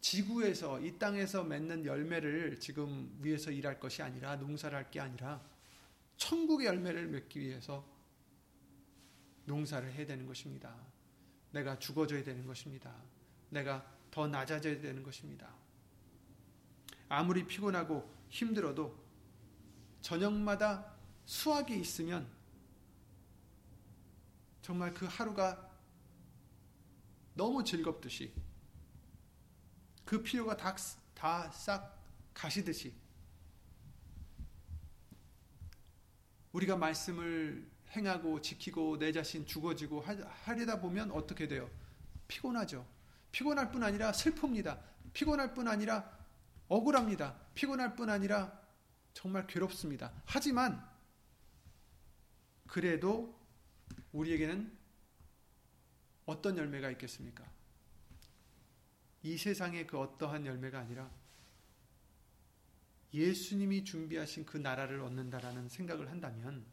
지구에서 0.00 0.80
이 0.80 0.98
땅에서 0.98 1.44
맺는 1.44 1.84
열매를 1.84 2.58
지금 2.58 3.16
위해서 3.20 3.50
일할 3.50 3.78
것이 3.78 4.02
아니라 4.02 4.36
농사를 4.36 4.76
할 4.76 4.90
게 4.90 5.00
아니라 5.00 5.40
천국의 6.16 6.66
열매를 6.66 7.08
맺기 7.08 7.40
위해서 7.40 7.84
농사를 9.44 9.90
해야 9.92 10.06
되는 10.06 10.26
것입니다. 10.26 10.74
내가 11.50 11.78
죽어줘야 11.78 12.22
되는 12.22 12.46
것입니다. 12.46 12.94
내가 13.50 13.84
더 14.12 14.28
낮아져야 14.28 14.80
되는 14.80 15.02
것입니다. 15.02 15.48
아무리 17.08 17.44
피곤하고 17.46 18.08
힘들어도 18.28 18.96
저녁마다 20.02 20.94
수학이 21.24 21.80
있으면 21.80 22.30
정말 24.60 24.92
그 24.92 25.06
하루가 25.06 25.70
너무 27.34 27.64
즐겁듯이 27.64 28.34
그 30.04 30.22
필요가 30.22 30.56
다싹 31.14 31.98
가시듯이 32.34 32.94
우리가 36.52 36.76
말씀을 36.76 37.66
행하고 37.92 38.42
지키고 38.42 38.98
내 38.98 39.10
자신 39.10 39.46
죽어지고 39.46 40.02
하려다 40.02 40.80
보면 40.80 41.10
어떻게 41.12 41.48
돼요? 41.48 41.70
피곤하죠. 42.28 42.91
피곤할 43.32 43.70
뿐 43.72 43.82
아니라 43.82 44.12
슬픕니다. 44.12 44.78
피곤할 45.12 45.54
뿐 45.54 45.66
아니라 45.66 46.18
억울합니다. 46.68 47.38
피곤할 47.54 47.96
뿐 47.96 48.08
아니라 48.08 48.60
정말 49.14 49.46
괴롭습니다. 49.46 50.12
하지만 50.24 50.86
그래도 52.66 53.38
우리에게는 54.12 54.72
어떤 56.24 56.56
열매가 56.56 56.90
있겠습니까? 56.92 57.44
이 59.22 59.36
세상의 59.36 59.86
그 59.86 59.98
어떠한 59.98 60.46
열매가 60.46 60.78
아니라 60.78 61.10
예수님이 63.12 63.84
준비하신 63.84 64.46
그 64.46 64.56
나라를 64.56 65.00
얻는다라는 65.00 65.68
생각을 65.68 66.10
한다면 66.10 66.64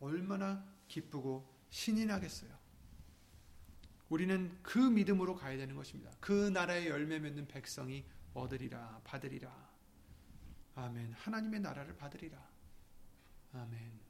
얼마나 0.00 0.66
기쁘고 0.88 1.48
신이 1.70 2.06
나겠어요. 2.06 2.63
우리는 4.08 4.56
그 4.62 4.78
믿음으로 4.78 5.34
가야 5.34 5.56
되는 5.56 5.74
것입니다. 5.74 6.10
그 6.20 6.50
나라의 6.50 6.88
열매 6.88 7.18
맺는 7.18 7.48
백성이 7.48 8.04
얻으리라, 8.34 9.00
받으리라. 9.04 9.74
아멘. 10.74 11.12
하나님의 11.12 11.60
나라를 11.60 11.96
받으리라. 11.96 12.38
아멘. 13.52 14.00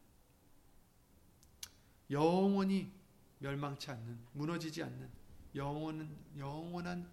영원히 2.10 2.92
멸망치 3.38 3.90
않는, 3.90 4.18
무너지지 4.32 4.82
않는 4.82 5.10
영원한, 5.54 6.16
영원한 6.36 7.10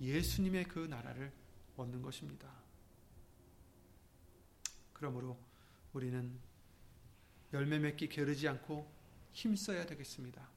예수님의 0.00 0.64
그 0.64 0.80
나라를 0.80 1.32
얻는 1.76 2.02
것입니다. 2.02 2.50
그러므로 4.92 5.38
우리는 5.92 6.38
열매 7.52 7.78
맺기 7.78 8.08
게으르지 8.08 8.48
않고 8.48 8.90
힘써야 9.32 9.86
되겠습니다. 9.86 10.48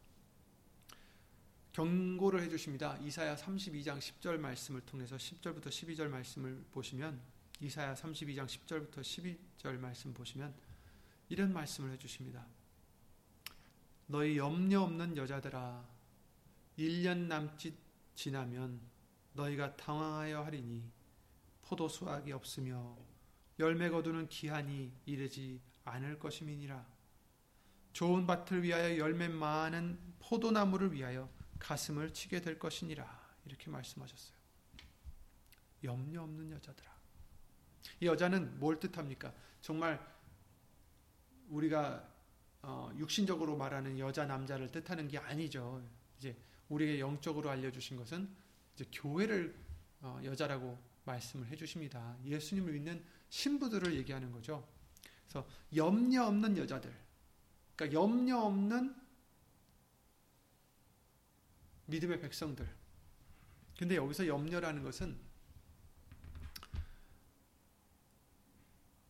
경고를 1.78 2.42
해 2.42 2.50
주십니다. 2.50 2.98
이사야 2.98 3.36
32장 3.36 4.00
10절 4.00 4.40
말씀을 4.40 4.82
통해서 4.82 5.16
10절부터 5.16 5.68
12절 5.68 6.08
말씀을 6.08 6.66
보시면 6.72 7.22
이사야 7.60 7.94
32장 7.94 8.48
10절부터 8.48 9.02
12절 9.02 9.78
말씀 9.78 10.12
보시면 10.12 10.56
이런 11.30 11.54
말씀을 11.54 11.92
해 11.92 11.98
주십니다. 12.00 12.48
너희 14.08 14.38
염려 14.38 14.82
없는 14.82 15.18
여자들아 15.18 15.88
1년 16.80 17.28
남짓 17.28 17.76
지나면 18.16 18.82
너희가 19.34 19.76
당황하여 19.76 20.46
하리니 20.46 20.82
포도 21.62 21.88
수확이 21.88 22.32
없으며 22.32 22.98
열매 23.60 23.92
거두는 23.92 24.30
기한이 24.30 24.92
이르지 25.06 25.62
않을 25.86 26.18
것임이니라. 26.18 26.84
좋은 27.94 28.26
밭을 28.26 28.64
위하여 28.64 28.98
열매 28.98 29.28
많은 29.28 30.00
포도나무를 30.18 30.92
위하여 30.92 31.37
가슴을 31.60 32.14
치게 32.14 32.42
될 32.42 32.60
것이니라. 32.60 33.28
이렇게 33.46 33.70
말씀하셨어요. 33.70 34.38
염려 35.84 36.24
없는 36.24 36.52
여자들아. 36.52 36.98
이 38.02 38.06
여자는 38.06 38.60
뭘 38.60 38.80
뜻합니까? 38.80 39.34
정말 39.62 40.00
우리가 41.50 42.08
어, 42.62 42.92
육신적으로 42.98 43.56
말하는 43.56 43.98
여자 44.00 44.26
남자를 44.26 44.72
뜻하는 44.72 45.08
게 45.08 45.18
아니죠. 45.18 45.82
이제 46.18 46.36
우리에게 46.70 47.00
영적으로 47.00 47.50
알려주신 47.50 47.96
것은 47.98 48.30
이제 48.76 48.86
교회를 48.92 49.56
어, 50.02 50.20
여자라고 50.24 50.78
말씀을 51.06 51.48
해주십니다. 51.48 52.18
예수님을 52.26 52.74
믿는 52.74 53.04
신부들을 53.30 53.96
얘기하는 53.96 54.32
거죠. 54.32 54.68
그래서 55.24 55.48
염려 55.76 56.26
없는 56.26 56.58
여자들, 56.58 56.94
그러니까 57.76 58.00
염려 58.00 58.40
없는 58.40 58.96
믿음의 61.88 62.22
백성들. 62.22 62.68
근데 63.78 63.96
여기서 63.96 64.28
염려라는 64.28 64.84
것은 64.84 65.18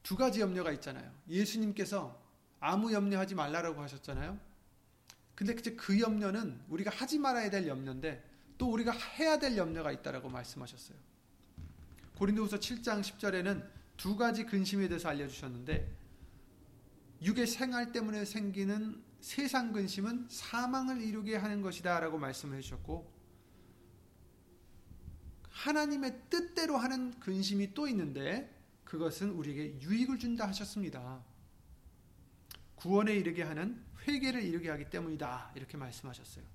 두 0.04 0.16
가지 0.16 0.40
염려가 0.40 0.72
있잖아요. 0.74 1.12
예수님께서 1.28 2.22
아무 2.60 2.94
염려하지 2.94 3.36
말라라고 3.36 3.82
하셨잖아요. 3.82 4.40
근데 5.36 5.54
그 5.54 6.00
염려는 6.00 6.60
우리가 6.70 6.90
하지 6.90 7.20
말아야 7.20 7.50
될 7.50 7.68
염려인데 7.68 8.24
또 8.58 8.72
우리가 8.72 8.92
해야 8.92 9.38
될 9.38 9.56
염려가 9.56 9.92
있다라고 9.92 10.30
말씀하셨어요. 10.30 10.98
고린도후서 12.16 12.58
7장 12.58 13.02
10절에는 13.02 13.70
두 13.98 14.16
가지 14.16 14.46
근심에 14.46 14.88
대해서 14.88 15.10
알려 15.10 15.28
주셨는데 15.28 15.96
육의 17.22 17.48
생활 17.48 17.92
때문에 17.92 18.26
생기는 18.26 19.04
세상 19.20 19.72
근심은 19.72 20.28
사망을 20.30 21.02
이루게 21.02 21.36
하는 21.36 21.62
것이다 21.62 22.00
라고 22.00 22.18
말씀을 22.18 22.58
해주셨고 22.58 23.18
하나님의 25.50 26.22
뜻대로 26.30 26.78
하는 26.78 27.20
근심이 27.20 27.74
또 27.74 27.88
있는데 27.88 28.56
그것은 28.84 29.32
우리에게 29.32 29.82
유익을 29.82 30.20
준다 30.20 30.48
하셨습니다. 30.48 31.24
구원에 32.76 33.14
이르게 33.16 33.44
하는 33.44 33.84
회개를 34.08 34.44
이루게 34.44 34.70
하기 34.70 34.90
때문이다. 34.90 35.54
이렇게 35.56 35.78
말씀하셨어요. 35.78 36.46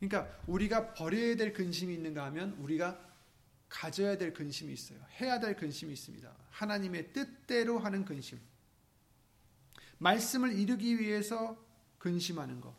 그러니까 0.00 0.38
우리가 0.46 0.94
버려야 0.94 1.36
될 1.36 1.52
근심이 1.52 1.94
있는가 1.94 2.24
하면 2.26 2.52
우리가 2.54 2.98
가져야 3.68 4.18
될 4.18 4.32
근심이 4.32 4.72
있어요. 4.72 4.98
해야 5.20 5.38
될 5.38 5.56
근심이 5.56 5.92
있습니다. 5.92 6.32
하나님의 6.50 7.12
뜻대로 7.12 7.78
하는 7.78 8.04
근심. 8.04 8.40
말씀을 10.04 10.52
이루기 10.58 11.00
위해서 11.00 11.56
근심하는 11.98 12.60
것. 12.60 12.74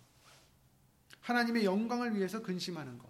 하나님의 1.22 1.66
영광을 1.66 2.16
위해서 2.16 2.42
근심하는 2.44 3.00
것. 3.00 3.10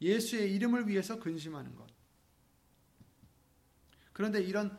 예수의 0.00 0.52
이름을 0.54 0.88
위해서 0.88 1.20
근심하는 1.20 1.76
것. 1.76 1.86
그런데 4.12 4.42
이런 4.42 4.76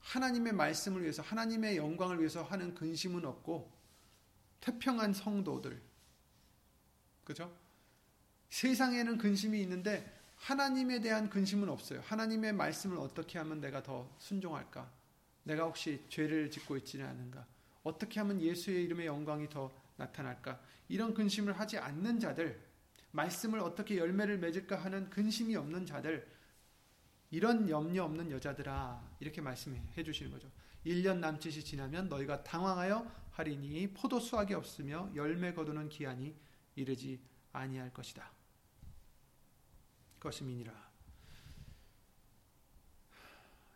하나님의 0.00 0.52
말씀을 0.52 1.02
위해서 1.02 1.22
하나님의 1.22 1.76
영광을 1.76 2.18
위해서 2.18 2.42
하는 2.42 2.74
근심은 2.74 3.24
없고 3.24 3.70
태평한 4.60 5.12
성도들 5.12 5.80
그죠? 7.24 7.56
세상에는 8.48 9.16
근심이 9.16 9.60
있는데 9.62 10.20
하나님에 10.36 11.00
대한 11.00 11.30
근심은 11.30 11.68
없어요. 11.68 12.00
하나님의 12.00 12.52
말씀을 12.54 12.96
어떻게 12.98 13.38
하면 13.38 13.60
내가 13.60 13.82
더 13.82 14.12
순종할까? 14.18 14.90
내가 15.44 15.64
혹시 15.64 16.04
죄를 16.08 16.50
짓고 16.50 16.76
있지는 16.78 17.06
않은가? 17.06 17.46
어떻게 17.82 18.20
하면 18.20 18.40
예수의 18.40 18.84
이름의 18.84 19.06
영광이 19.06 19.48
더 19.48 19.70
나타날까? 19.96 20.60
이런 20.88 21.14
근심을 21.14 21.58
하지 21.58 21.78
않는 21.78 22.20
자들, 22.20 22.60
말씀을 23.12 23.60
어떻게 23.60 23.96
열매를 23.96 24.38
맺을까 24.38 24.76
하는 24.76 25.08
근심이 25.10 25.56
없는 25.56 25.86
자들, 25.86 26.26
이런 27.30 27.68
염려 27.68 28.04
없는 28.04 28.30
여자들아 28.30 29.16
이렇게 29.20 29.40
말씀해 29.40 30.02
주시는 30.02 30.32
거죠. 30.32 30.50
1년 30.84 31.18
남짓이 31.18 31.62
지나면 31.64 32.08
너희가 32.08 32.42
당황하여 32.42 33.10
하리니 33.32 33.92
포도 33.94 34.18
수확이 34.18 34.54
없으며 34.54 35.10
열매 35.14 35.52
거두는 35.54 35.88
기한이 35.88 36.34
이르지 36.74 37.20
아니할 37.52 37.92
것이다. 37.92 38.30
것임이니라. 40.18 40.90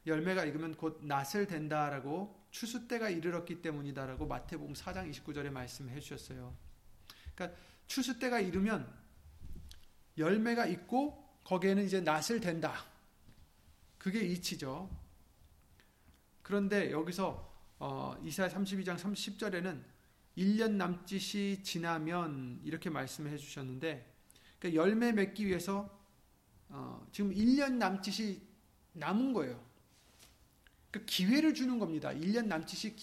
열매가 0.06 0.44
익으면 0.44 0.74
곧 0.74 1.00
낫을 1.02 1.46
된다라고 1.46 2.43
추수 2.54 2.86
때가 2.86 3.10
이르렀기 3.10 3.60
때문이다라고 3.62 4.28
마태복음 4.28 4.74
4장 4.74 5.10
29절에 5.10 5.50
말씀해 5.50 5.98
주셨어요. 5.98 6.56
그러니까 7.34 7.58
추수 7.88 8.20
때가 8.20 8.38
이르면 8.38 8.88
열매가 10.16 10.66
있고 10.66 11.40
거기에는 11.42 11.84
이제 11.84 12.00
낫을 12.00 12.38
된다. 12.40 12.86
그게 13.98 14.20
이치죠. 14.20 14.88
그런데 16.42 16.92
여기서 16.92 17.52
어, 17.80 18.16
이사야 18.22 18.48
32장 18.50 18.98
30절에는 18.98 19.82
1년 20.38 20.74
남짓이 20.74 21.64
지나면 21.64 22.60
이렇게 22.62 22.88
말씀해 22.88 23.36
주셨는데 23.36 24.14
그러니까 24.60 24.80
열매 24.80 25.10
맺기 25.10 25.44
위해서 25.44 25.90
어, 26.68 27.04
지금 27.10 27.34
1년 27.34 27.78
남짓이 27.78 28.40
남은 28.92 29.32
거예요. 29.32 29.63
그 30.94 31.04
기회를 31.06 31.54
주는 31.54 31.80
겁니다. 31.80 32.10
1년 32.10 32.46
남짓이 32.46 32.94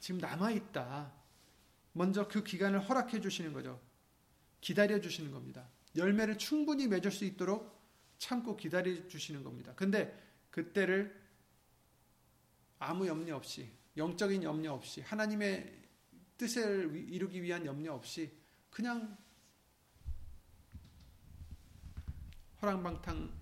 지금 0.00 0.18
남아 0.18 0.50
있다. 0.50 1.12
먼저 1.92 2.26
그 2.26 2.42
기간을 2.42 2.80
허락해 2.88 3.20
주시는 3.20 3.52
거죠. 3.52 3.80
기다려 4.60 5.00
주시는 5.00 5.30
겁니다. 5.30 5.68
열매를 5.94 6.38
충분히 6.38 6.88
맺을 6.88 7.12
수 7.12 7.24
있도록 7.24 7.80
참고 8.18 8.56
기다려 8.56 9.06
주시는 9.06 9.44
겁니다. 9.44 9.72
근데 9.76 10.12
그때를 10.50 11.16
아무 12.80 13.06
염려 13.06 13.36
없이 13.36 13.70
영적인 13.96 14.42
염려 14.42 14.72
없이 14.72 15.00
하나님의 15.00 15.80
뜻을 16.36 17.06
이루기 17.08 17.40
위한 17.40 17.64
염려 17.64 17.94
없이 17.94 18.36
그냥 18.70 19.16
허랑방탕 22.60 23.32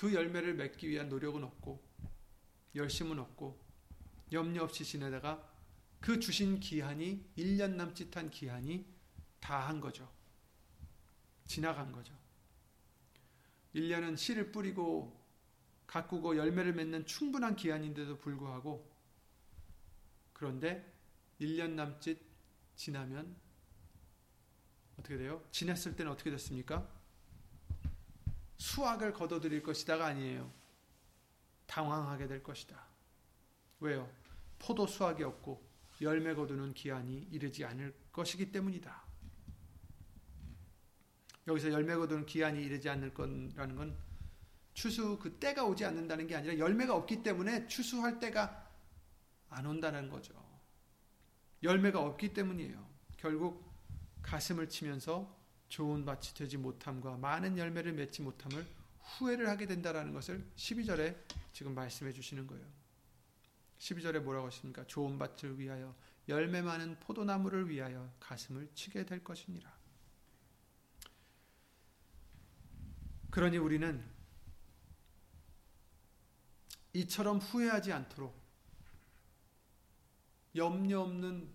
그 0.00 0.14
열매를 0.14 0.54
맺기 0.54 0.88
위한 0.88 1.10
노력은 1.10 1.44
없고 1.44 1.78
열심은 2.74 3.18
없고 3.18 3.60
염려 4.32 4.62
없이 4.62 4.82
지내다가 4.82 5.46
그 6.00 6.18
주신 6.18 6.58
기한이 6.58 7.22
1년 7.36 7.74
남짓한 7.74 8.30
기한이 8.30 8.86
다 9.40 9.68
한 9.68 9.78
거죠. 9.78 10.10
지나간 11.44 11.92
거죠. 11.92 12.16
1년은 13.74 14.16
씨를 14.16 14.52
뿌리고 14.52 15.20
가꾸고 15.86 16.34
열매를 16.34 16.72
맺는 16.72 17.04
충분한 17.04 17.54
기한인데도 17.54 18.16
불구하고 18.16 18.90
그런데 20.32 20.94
1년 21.42 21.72
남짓 21.72 22.18
지나면 22.74 23.36
어떻게 24.96 25.18
돼요? 25.18 25.46
지났을 25.50 25.94
때는 25.94 26.10
어떻게 26.10 26.30
됐습니까? 26.30 26.99
수확을 28.60 29.14
거둬들일 29.14 29.62
것이다가 29.62 30.06
아니에요. 30.06 30.52
당황하게 31.66 32.26
될 32.28 32.42
것이다. 32.42 32.78
왜요? 33.80 34.08
포도 34.58 34.86
수확이 34.86 35.24
없고 35.24 35.66
열매 36.02 36.34
거두는 36.34 36.74
기한이 36.74 37.26
이르지 37.30 37.64
않을 37.64 37.94
것이기 38.12 38.52
때문이다. 38.52 39.02
여기서 41.46 41.72
열매 41.72 41.96
거두는 41.96 42.26
기한이 42.26 42.62
이르지 42.62 42.90
않을 42.90 43.14
거라는 43.14 43.76
건 43.76 43.96
추수 44.74 45.18
그 45.18 45.38
때가 45.38 45.64
오지 45.64 45.86
않는다는 45.86 46.26
게 46.26 46.36
아니라 46.36 46.58
열매가 46.58 46.94
없기 46.94 47.22
때문에 47.22 47.66
추수할 47.66 48.20
때가 48.20 48.70
안 49.48 49.64
온다는 49.64 50.10
거죠. 50.10 50.34
열매가 51.62 51.98
없기 51.98 52.34
때문이에요. 52.34 52.86
결국 53.16 53.72
가슴을 54.20 54.68
치면서 54.68 55.39
좋은 55.70 56.04
밭이 56.04 56.34
되지 56.34 56.58
못함과 56.58 57.16
많은 57.16 57.56
열매를 57.56 57.92
맺지 57.92 58.22
못함을 58.22 58.66
후회를 58.98 59.48
하게 59.48 59.66
된다라는 59.66 60.12
것을 60.12 60.44
12절에 60.56 61.16
지금 61.52 61.74
말씀해 61.74 62.12
주시는 62.12 62.46
거예요. 62.46 62.66
12절에 63.78 64.20
뭐라고 64.20 64.48
하십니까? 64.48 64.84
좋은 64.86 65.16
밭을 65.16 65.58
위하여 65.58 65.94
열매 66.28 66.60
많은 66.60 66.98
포도나무를 67.00 67.70
위하여 67.70 68.12
가슴을 68.20 68.68
치게 68.74 69.06
될 69.06 69.24
것이니라. 69.24 69.72
그러니 73.30 73.56
우리는 73.58 74.04
이처럼 76.92 77.38
후회하지 77.38 77.92
않도록 77.92 78.38
염려 80.56 81.02
없는 81.02 81.48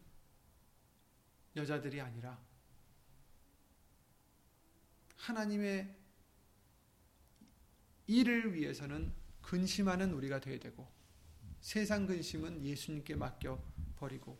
여자들이 1.58 2.00
아니라 2.00 2.45
하나님의 5.26 5.92
일을 8.08 8.54
위해서는 8.54 9.12
근심하는 9.42 10.14
우리가 10.14 10.40
되어야 10.40 10.60
되고 10.60 10.88
세상 11.60 12.06
근심은 12.06 12.64
예수님께 12.64 13.16
맡겨 13.16 13.60
버리고 13.96 14.40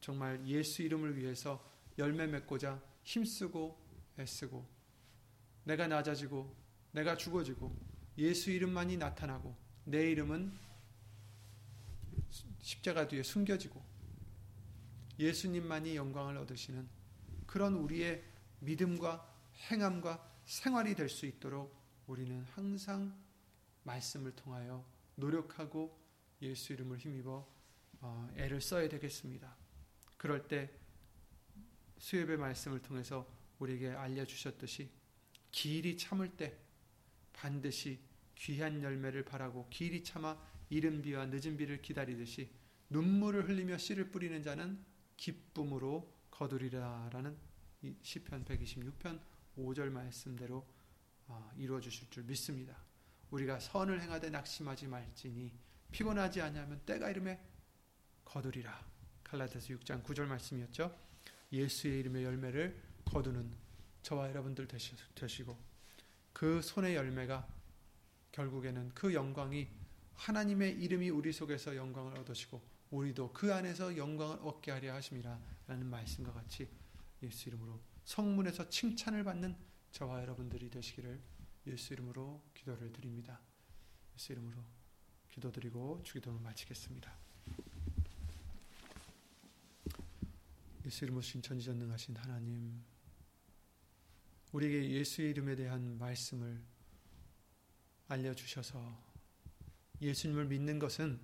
정말 0.00 0.46
예수 0.46 0.82
이름을 0.82 1.16
위해서 1.16 1.72
열매 1.96 2.26
맺고자 2.26 2.82
힘쓰고 3.04 3.78
애쓰고 4.18 4.68
내가 5.64 5.86
낮아지고 5.86 6.54
내가 6.90 7.16
죽어지고 7.16 7.74
예수 8.18 8.50
이름만이 8.50 8.98
나타나고 8.98 9.56
내 9.84 10.10
이름은 10.10 10.52
십자가 12.60 13.08
뒤에 13.08 13.22
숨겨지고 13.22 13.82
예수님만이 15.18 15.96
영광을 15.96 16.36
얻으시는 16.36 16.86
그런 17.46 17.74
우리의 17.74 18.31
믿음과 18.62 19.28
행함과 19.70 20.30
생활이 20.44 20.94
될 20.94 21.08
수 21.08 21.26
있도록 21.26 21.80
우리는 22.06 22.42
항상 22.54 23.16
말씀을 23.84 24.34
통하여 24.34 24.84
노력하고 25.16 26.00
예수 26.40 26.72
이름을 26.72 26.98
힘입어 26.98 27.46
어, 28.00 28.28
애를 28.36 28.60
써야 28.60 28.88
되겠습니다. 28.88 29.56
그럴 30.16 30.48
때 30.48 30.70
수협의 31.98 32.36
말씀을 32.36 32.82
통해서 32.82 33.28
우리에게 33.58 33.90
알려주셨듯이 33.90 34.90
길이 35.52 35.96
참을 35.96 36.36
때 36.36 36.58
반드시 37.32 38.00
귀한 38.34 38.82
열매를 38.82 39.24
바라고 39.24 39.68
길이 39.70 40.02
참아 40.02 40.36
이른 40.68 41.02
비와 41.02 41.26
늦은 41.26 41.56
비를 41.56 41.80
기다리듯이 41.82 42.50
눈물을 42.90 43.48
흘리며 43.48 43.78
씨를 43.78 44.10
뿌리는 44.10 44.42
자는 44.42 44.84
기쁨으로 45.16 46.12
거두리라라는 46.30 47.36
시편 48.02 48.44
126편 48.44 49.20
5절 49.58 49.90
말씀대로 49.90 50.66
어, 51.26 51.50
이루어 51.56 51.80
주실 51.80 52.08
줄 52.10 52.24
믿습니다. 52.24 52.76
우리가 53.30 53.58
선을 53.58 54.00
행하되 54.00 54.30
낙심하지 54.30 54.86
말지니 54.86 55.52
피곤하지 55.90 56.40
아니하면 56.40 56.80
때가 56.84 57.10
이름에 57.10 57.40
거두리라. 58.24 58.84
갈라디아서 59.24 59.68
6장 59.74 60.02
9절 60.02 60.26
말씀이었죠. 60.26 60.94
예수의 61.52 62.00
이름의 62.00 62.24
열매를 62.24 62.82
거두는 63.04 63.50
저와 64.02 64.28
여러분들 64.30 64.66
되시고 65.14 65.56
그 66.32 66.60
손의 66.62 66.96
열매가 66.96 67.46
결국에는 68.32 68.90
그 68.94 69.12
영광이 69.12 69.68
하나님의 70.14 70.82
이름이 70.82 71.10
우리 71.10 71.32
속에서 71.32 71.76
영광을 71.76 72.18
얻으시고 72.18 72.60
우리도 72.90 73.32
그 73.32 73.52
안에서 73.52 73.96
영광을 73.96 74.38
얻게 74.42 74.70
하려 74.70 74.94
하심이라 74.94 75.38
라는 75.66 75.86
말씀과 75.86 76.32
같이 76.32 76.68
예수 77.22 77.48
이름으로 77.48 77.80
성문에서 78.04 78.68
칭찬을 78.68 79.24
받는 79.24 79.56
저와 79.92 80.22
여러분들이 80.22 80.70
되시기를 80.70 81.20
예수 81.66 81.92
이름으로 81.92 82.42
기도를 82.54 82.92
드립니다. 82.92 83.40
예수 84.14 84.32
이름으로 84.32 84.62
기도드리고 85.30 86.02
주기도를 86.02 86.40
마치겠습니다. 86.40 87.12
예수 90.84 91.04
이름으로 91.04 91.22
신천지전능하신 91.22 92.16
하나님 92.16 92.82
우리에게 94.52 94.90
예수의 94.90 95.30
이름에 95.30 95.54
대한 95.54 95.96
말씀을 95.98 96.60
알려주셔서 98.08 99.12
예수님을 100.00 100.46
믿는 100.46 100.78
것은 100.78 101.20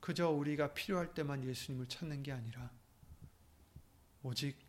그저 0.00 0.30
우리가 0.30 0.74
필요할 0.74 1.14
때만 1.14 1.44
예수님을 1.44 1.88
찾는 1.88 2.22
게 2.22 2.32
아니라 2.32 2.72
오직 4.22 4.65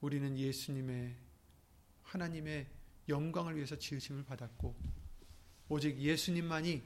우리는 0.00 0.36
예수님의 0.36 1.16
하나님의 2.02 2.66
영광을 3.08 3.56
위해서 3.56 3.76
지으심을 3.76 4.24
받았고 4.24 4.76
오직 5.68 5.98
예수님만이 5.98 6.82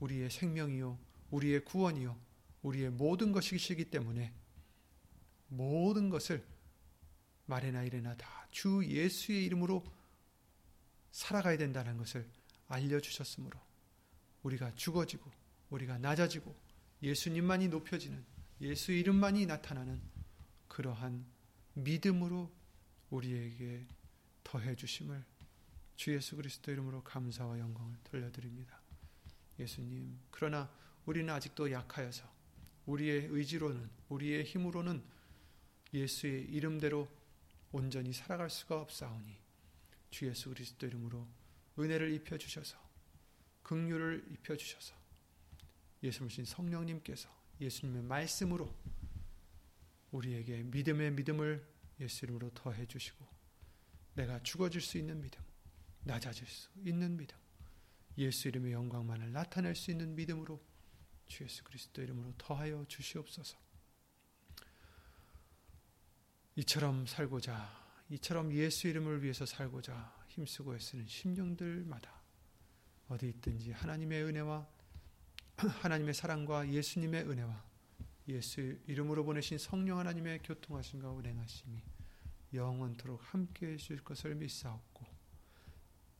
우리의 0.00 0.30
생명이요 0.30 0.98
우리의 1.30 1.64
구원이요 1.64 2.18
우리의 2.62 2.90
모든 2.90 3.32
것이시기 3.32 3.90
때문에 3.90 4.32
모든 5.48 6.08
것을 6.08 6.44
말이나 7.46 7.82
이래나 7.82 8.16
다 8.16 8.44
주 8.54 8.84
예수의 8.86 9.44
이름으로 9.46 9.84
살아가야 11.10 11.58
된다는 11.58 11.96
것을 11.96 12.24
알려주셨으므로 12.68 13.58
우리가 14.44 14.72
죽어지고 14.76 15.28
우리가 15.70 15.98
낮아지고 15.98 16.54
예수님만이 17.02 17.66
높여지는 17.66 18.24
예수 18.60 18.92
이름만이 18.92 19.46
나타나는 19.46 20.00
그러한 20.68 21.26
믿음으로 21.74 22.50
우리에게 23.10 23.86
더해 24.42 24.74
주심을 24.74 25.24
주 25.96 26.14
예수 26.14 26.36
그리스도 26.36 26.72
이름으로 26.72 27.02
감사와 27.02 27.58
영광을 27.58 27.96
돌려드립니다. 28.04 28.80
예수님, 29.58 30.18
그러나 30.30 30.70
우리는 31.06 31.32
아직도 31.32 31.70
약하여서 31.70 32.24
우리의 32.86 33.26
의지로는 33.26 33.88
우리의 34.08 34.44
힘으로는 34.44 35.02
예수의 35.92 36.44
이름대로 36.50 37.08
온전히 37.72 38.12
살아갈 38.12 38.50
수가 38.50 38.80
없사오니 38.80 39.36
주 40.10 40.26
예수 40.26 40.48
그리스도 40.50 40.86
이름으로 40.86 41.26
은혜를 41.78 42.12
입혀 42.12 42.38
주셔서 42.38 42.76
긍휼을 43.62 44.26
입혀 44.32 44.56
주셔서 44.56 44.94
예수님 46.02 46.44
성령님께서 46.44 47.28
예수님의 47.60 48.02
말씀으로 48.02 48.72
우리에게 50.14 50.62
믿음의 50.62 51.12
믿음을 51.12 51.66
예수 52.00 52.24
이름으로 52.24 52.50
더해 52.54 52.86
주시고 52.86 53.26
내가 54.14 54.40
죽어질 54.42 54.80
수 54.80 54.96
있는 54.96 55.20
믿음, 55.20 55.42
낮아질 56.04 56.46
수 56.46 56.68
있는 56.84 57.16
믿음, 57.16 57.36
예수 58.18 58.46
이름의 58.48 58.72
영광만을 58.72 59.32
나타낼 59.32 59.74
수 59.74 59.90
있는 59.90 60.14
믿음으로 60.14 60.62
주 61.26 61.42
예수 61.42 61.64
그리스도 61.64 62.00
이름으로 62.00 62.32
더하여 62.38 62.84
주시옵소서. 62.86 63.58
이처럼 66.56 67.06
살고자, 67.06 67.82
이처럼 68.10 68.52
예수 68.52 68.86
이름을 68.86 69.22
위해서 69.22 69.44
살고자 69.44 70.14
힘쓰고 70.28 70.76
애쓰는 70.76 71.08
심령들마다 71.08 72.22
어디 73.08 73.28
있든지 73.30 73.72
하나님의 73.72 74.22
은혜와 74.22 74.68
하나님의 75.56 76.14
사랑과 76.14 76.68
예수님의 76.68 77.28
은혜와 77.28 77.73
예수 78.28 78.60
이름으로 78.86 79.24
보내신 79.24 79.58
성령 79.58 79.98
하나님의 79.98 80.42
교통하심과 80.42 81.10
운행하심이 81.10 81.82
영원토록 82.52 83.20
함께 83.32 83.72
해 83.72 83.76
주실 83.76 84.02
것을 84.02 84.34
믿사옵고 84.34 85.04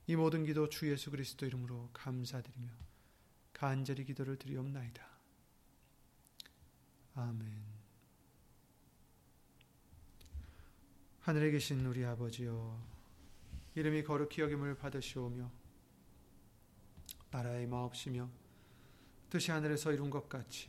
이 0.07 0.17
모든 0.17 0.45
기도 0.45 0.69
주 0.69 0.91
예수 0.91 1.11
그리스도 1.11 1.47
이름으로 1.47 1.89
감사드리며 1.93 2.71
간절히 3.55 4.05
기도를 4.05 4.37
드리옵나이다. 4.37 5.03
아멘. 7.15 7.75
하늘에 11.21 11.51
계신 11.53 11.87
우리 11.87 12.05
아버지여, 12.05 12.79
이름이 13.77 14.03
거룩히 14.03 14.43
여김을 14.43 14.77
받으시오며, 14.77 15.51
나라의 17.31 17.67
마옵시며, 17.67 18.29
뜻이 19.31 19.51
하늘에서 19.51 19.93
이룬 19.93 20.11
것 20.11 20.29
같이 20.29 20.69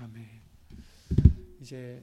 아멘 0.00 0.26
이제 1.60 2.02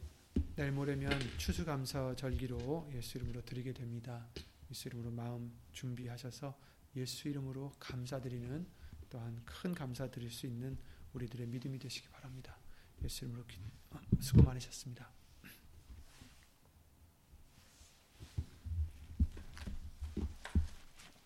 내일 0.55 0.71
모레면 0.71 1.19
추수감사 1.39 2.15
절기로 2.15 2.91
예수 2.93 3.17
이름으로 3.17 3.43
드리게 3.43 3.73
됩니다. 3.73 4.27
예수 4.69 4.87
이름으로 4.87 5.09
마음 5.09 5.51
준비하셔서 5.71 6.55
예수 6.95 7.27
이름으로 7.27 7.73
감사드리는 7.79 8.67
또한 9.09 9.41
큰 9.45 9.73
감사 9.73 10.11
드릴 10.11 10.29
수 10.29 10.45
있는 10.45 10.77
우리들의 11.13 11.47
믿음이 11.47 11.79
되시기 11.79 12.07
바랍니다. 12.09 12.59
예수 13.03 13.25
이름으로 13.25 13.45
수고 14.19 14.43
많으셨습니다. 14.43 15.16